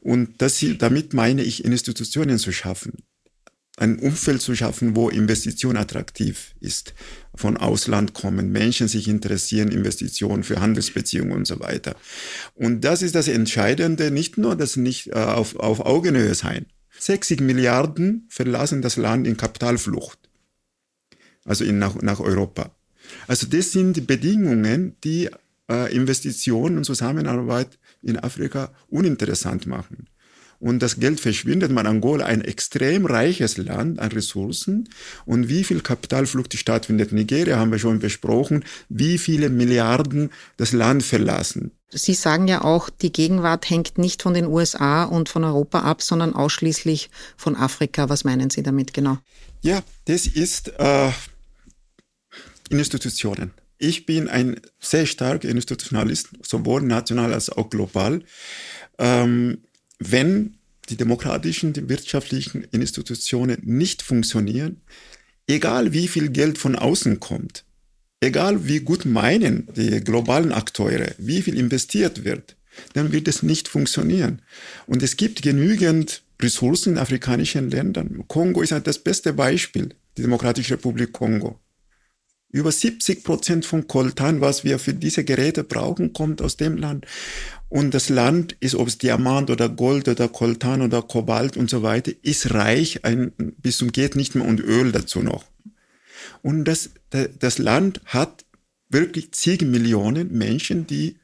[0.01, 3.03] Und das, damit meine ich, Institutionen zu schaffen,
[3.77, 6.93] ein Umfeld zu schaffen, wo Investition attraktiv ist.
[7.35, 11.95] Von Ausland kommen, Menschen sich interessieren, Investitionen für Handelsbeziehungen und so weiter.
[12.53, 16.65] Und das ist das Entscheidende, nicht nur das nicht äh, auf, auf Augenhöhe sein.
[16.99, 20.19] 60 Milliarden verlassen das Land in Kapitalflucht,
[21.45, 22.71] also in, nach, nach Europa.
[23.27, 25.29] Also das sind Bedingungen, die
[25.69, 30.07] äh, Investitionen und Zusammenarbeit in Afrika uninteressant machen
[30.61, 31.71] und das Geld verschwindet.
[31.71, 34.87] Man Angola ein extrem reiches Land an Ressourcen
[35.25, 37.11] und wie viel Kapitalflucht stattfindet.
[37.11, 41.71] Nigeria haben wir schon besprochen, wie viele Milliarden das Land verlassen.
[41.89, 46.01] Sie sagen ja auch, die Gegenwart hängt nicht von den USA und von Europa ab,
[46.01, 48.07] sondern ausschließlich von Afrika.
[48.07, 49.17] Was meinen Sie damit genau?
[49.61, 51.09] Ja, das ist äh,
[52.79, 53.51] Institutionen.
[53.77, 58.23] Ich bin ein sehr starker Institutionalist, sowohl national als auch global.
[58.99, 59.59] Ähm,
[59.97, 60.57] wenn
[60.89, 64.81] die demokratischen, die wirtschaftlichen Institutionen nicht funktionieren,
[65.47, 67.65] egal wie viel Geld von außen kommt,
[68.19, 72.55] egal wie gut meinen die globalen Akteure, wie viel investiert wird,
[72.93, 74.41] dann wird es nicht funktionieren.
[74.85, 78.23] Und es gibt genügend Ressourcen in afrikanischen Ländern.
[78.27, 81.59] Kongo ist das beste Beispiel, die Demokratische Republik Kongo.
[82.51, 87.05] Über 70 Prozent von Koltan, was wir für diese Geräte brauchen, kommt aus dem Land.
[87.69, 91.81] Und das Land ist, ob es Diamant oder Gold oder Koltan oder Kobalt und so
[91.81, 95.45] weiter, ist reich, ein, bis zum geht nicht mehr und Öl dazu noch.
[96.41, 96.89] Und das,
[97.39, 98.45] das Land hat
[98.89, 101.17] wirklich zig Millionen Menschen, die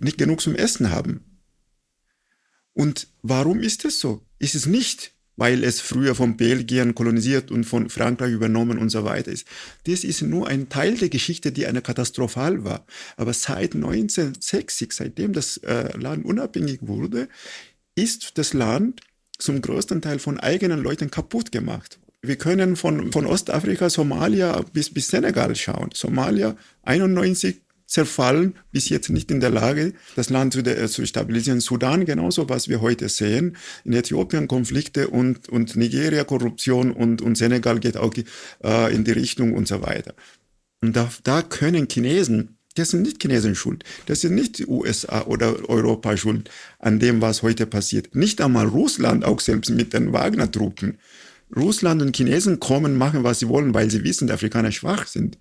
[0.00, 1.24] nicht genug zum Essen haben.
[2.72, 4.22] Und warum ist das so?
[4.38, 9.04] Ist es nicht, weil es früher von Belgien kolonisiert und von Frankreich übernommen und so
[9.04, 9.46] weiter ist.
[9.86, 12.84] Das ist nur ein Teil der Geschichte, die eine katastrophal war.
[13.16, 17.30] Aber seit 1960, seitdem das äh, Land unabhängig wurde,
[17.94, 19.00] ist das Land
[19.38, 21.98] zum größten Teil von eigenen Leuten kaputt gemacht.
[22.20, 25.88] Wir können von, von Ostafrika, Somalia bis, bis Senegal schauen.
[25.94, 31.60] Somalia 91 zerfallen, bis jetzt nicht in der Lage, das Land zu, der, zu stabilisieren.
[31.60, 33.56] Sudan genauso, was wir heute sehen.
[33.84, 38.14] In Äthiopien Konflikte und, und Nigeria Korruption und, und Senegal geht auch
[38.62, 40.14] äh, in die Richtung und so weiter.
[40.80, 45.68] Und da, da können Chinesen, das sind nicht Chinesen schuld, das sind nicht USA oder
[45.68, 48.14] Europa schuld an dem, was heute passiert.
[48.14, 50.98] Nicht einmal Russland, auch selbst mit den Wagner-Truppen.
[51.56, 55.38] Russland und Chinesen kommen, machen, was sie wollen, weil sie wissen, die Afrikaner schwach sind.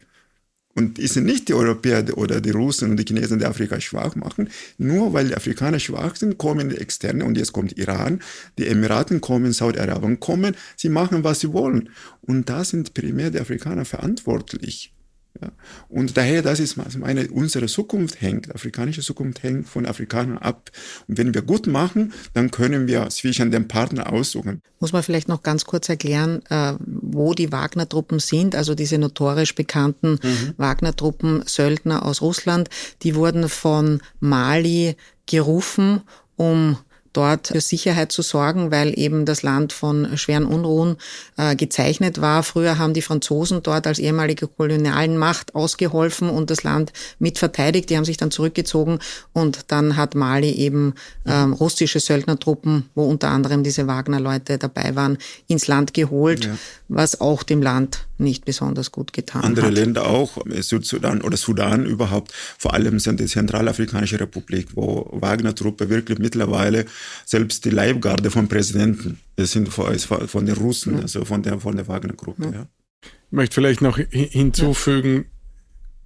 [0.75, 4.15] Und es sind nicht die Europäer oder die Russen und die Chinesen, die Afrika schwach
[4.15, 4.49] machen.
[4.77, 8.21] Nur weil die Afrikaner schwach sind, kommen die Externe und jetzt kommt Iran,
[8.57, 11.89] die Emiraten kommen, Saudi-Arabien kommen, sie machen, was sie wollen.
[12.21, 14.93] Und da sind primär die Afrikaner verantwortlich.
[15.41, 15.51] Ja.
[15.87, 20.71] Und daher, das ist meine, unsere Zukunft hängt, afrikanische Zukunft hängt von Afrikanern ab.
[21.07, 24.61] Und wenn wir gut machen, dann können wir zwischen den Partnern aussuchen.
[24.79, 29.55] Muss man vielleicht noch ganz kurz erklären, äh, wo die Wagner-Truppen sind, also diese notorisch
[29.55, 30.53] bekannten mhm.
[30.57, 32.69] Wagner-Truppen, Söldner aus Russland,
[33.03, 36.01] die wurden von Mali gerufen,
[36.35, 36.77] um
[37.13, 40.97] dort für Sicherheit zu sorgen, weil eben das Land von schweren Unruhen
[41.37, 42.43] äh, gezeichnet war.
[42.43, 47.89] Früher haben die Franzosen dort als ehemalige kolonialen Macht ausgeholfen und das Land mitverteidigt.
[47.89, 48.99] Die haben sich dann zurückgezogen
[49.33, 50.93] und dann hat Mali eben
[51.25, 56.57] ähm, russische Söldnertruppen, wo unter anderem diese Wagner-Leute dabei waren, ins Land geholt, ja.
[56.87, 59.73] was auch dem Land nicht besonders gut getan Andere hat.
[59.73, 66.19] Länder auch, Südsudan oder Sudan überhaupt, vor allem sind die Zentralafrikanische Republik, wo Wagner-Truppe wirklich
[66.19, 66.85] mittlerweile
[67.25, 71.01] selbst die Leibgarde vom Präsidenten, das sind von den Russen, ja.
[71.01, 72.43] also von der, von der Wagner-Gruppe.
[72.43, 72.51] Ja.
[72.51, 72.67] Ja.
[73.03, 75.25] Ich möchte vielleicht noch hinzufügen,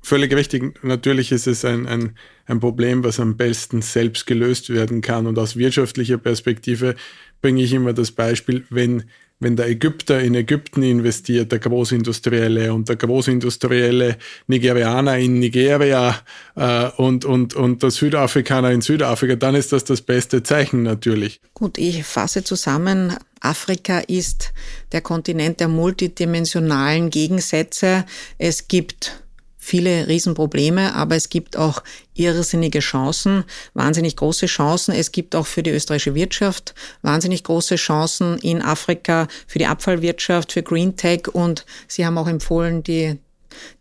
[0.04, 5.02] völlig richtig, natürlich ist es ein, ein, ein Problem, was am besten selbst gelöst werden
[5.02, 5.26] kann.
[5.26, 6.96] Und aus wirtschaftlicher Perspektive
[7.42, 9.06] bringe ich immer das Beispiel, wenn
[9.40, 14.18] wenn der Ägypter in Ägypten investiert, der Großindustrielle und der Großindustrielle
[14.48, 16.20] Nigerianer in Nigeria
[16.56, 21.42] äh, und, und, und der Südafrikaner in Südafrika, dann ist das das beste Zeichen natürlich.
[21.54, 23.16] Gut, ich fasse zusammen.
[23.42, 24.54] Afrika ist
[24.94, 28.06] der Kontinent der multidimensionalen Gegensätze.
[28.38, 29.23] Es gibt
[29.64, 31.82] viele Riesenprobleme, aber es gibt auch
[32.16, 34.94] irrsinnige Chancen, wahnsinnig große Chancen.
[34.94, 40.52] Es gibt auch für die österreichische Wirtschaft wahnsinnig große Chancen in Afrika für die Abfallwirtschaft,
[40.52, 43.18] für Green Tech und Sie haben auch empfohlen, die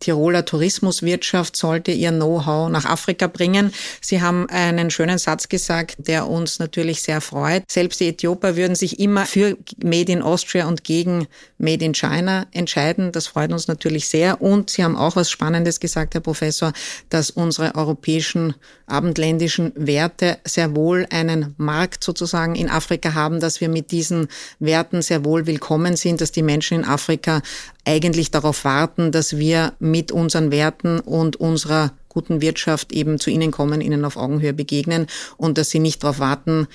[0.00, 3.72] Tiroler Tourismuswirtschaft sollte ihr Know-how nach Afrika bringen.
[4.00, 7.64] Sie haben einen schönen Satz gesagt, der uns natürlich sehr freut.
[7.70, 11.26] Selbst die Äthioper würden sich immer für Made in Austria und gegen
[11.58, 13.12] Made in China entscheiden.
[13.12, 14.40] Das freut uns natürlich sehr.
[14.42, 16.72] Und Sie haben auch was Spannendes gesagt, Herr Professor,
[17.10, 18.54] dass unsere europäischen
[18.86, 25.02] abendländischen Werte sehr wohl einen Markt sozusagen in Afrika haben, dass wir mit diesen Werten
[25.02, 27.42] sehr wohl willkommen sind, dass die Menschen in Afrika
[27.84, 33.50] eigentlich darauf warten, dass wir mit unseren Werten und unserer guten Wirtschaft eben zu ihnen
[33.50, 35.06] kommen, ihnen auf Augenhöhe begegnen
[35.36, 36.68] und dass sie nicht darauf warten,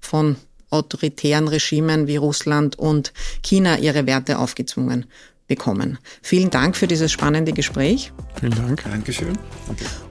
[0.00, 0.36] von
[0.70, 3.12] autoritären Regimen wie Russland und
[3.42, 5.06] China ihre Werte aufgezwungen
[5.50, 5.98] bekommen.
[6.22, 8.12] Vielen Dank für dieses spannende Gespräch.
[8.38, 8.84] Vielen Dank.
[8.84, 9.36] Dankeschön.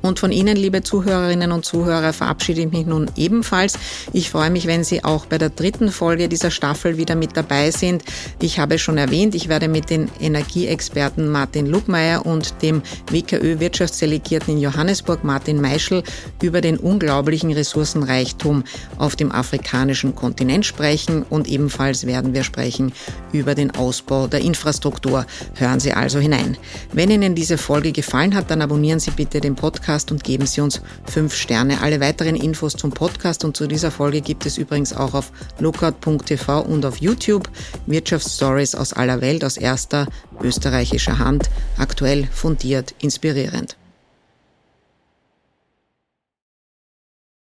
[0.01, 3.79] Und von Ihnen, liebe Zuhörerinnen und Zuhörer, verabschiede ich mich nun ebenfalls.
[4.11, 7.71] Ich freue mich, wenn Sie auch bei der dritten Folge dieser Staffel wieder mit dabei
[7.71, 8.03] sind.
[8.41, 14.59] Ich habe schon erwähnt, ich werde mit den Energieexperten Martin Lugmeier und dem WKÖ-Wirtschaftsdelegierten in
[14.59, 16.03] Johannesburg Martin Meischel
[16.43, 18.65] über den unglaublichen Ressourcenreichtum
[18.97, 22.91] auf dem afrikanischen Kontinent sprechen und ebenfalls werden wir sprechen
[23.31, 25.25] über den Ausbau der Infrastruktur.
[25.55, 26.57] Hören Sie also hinein.
[26.93, 30.61] Wenn Ihnen diese Folge gefallen hat, dann abonnieren Sie bitte den Podcast und geben Sie
[30.61, 31.81] uns fünf Sterne.
[31.81, 36.61] Alle weiteren Infos zum Podcast und zu dieser Folge gibt es übrigens auch auf lookout.tv
[36.61, 37.49] und auf YouTube.
[37.85, 40.07] Wirtschaftsstories aus aller Welt aus erster
[40.41, 41.49] österreichischer Hand.
[41.77, 43.78] Aktuell fundiert, inspirierend.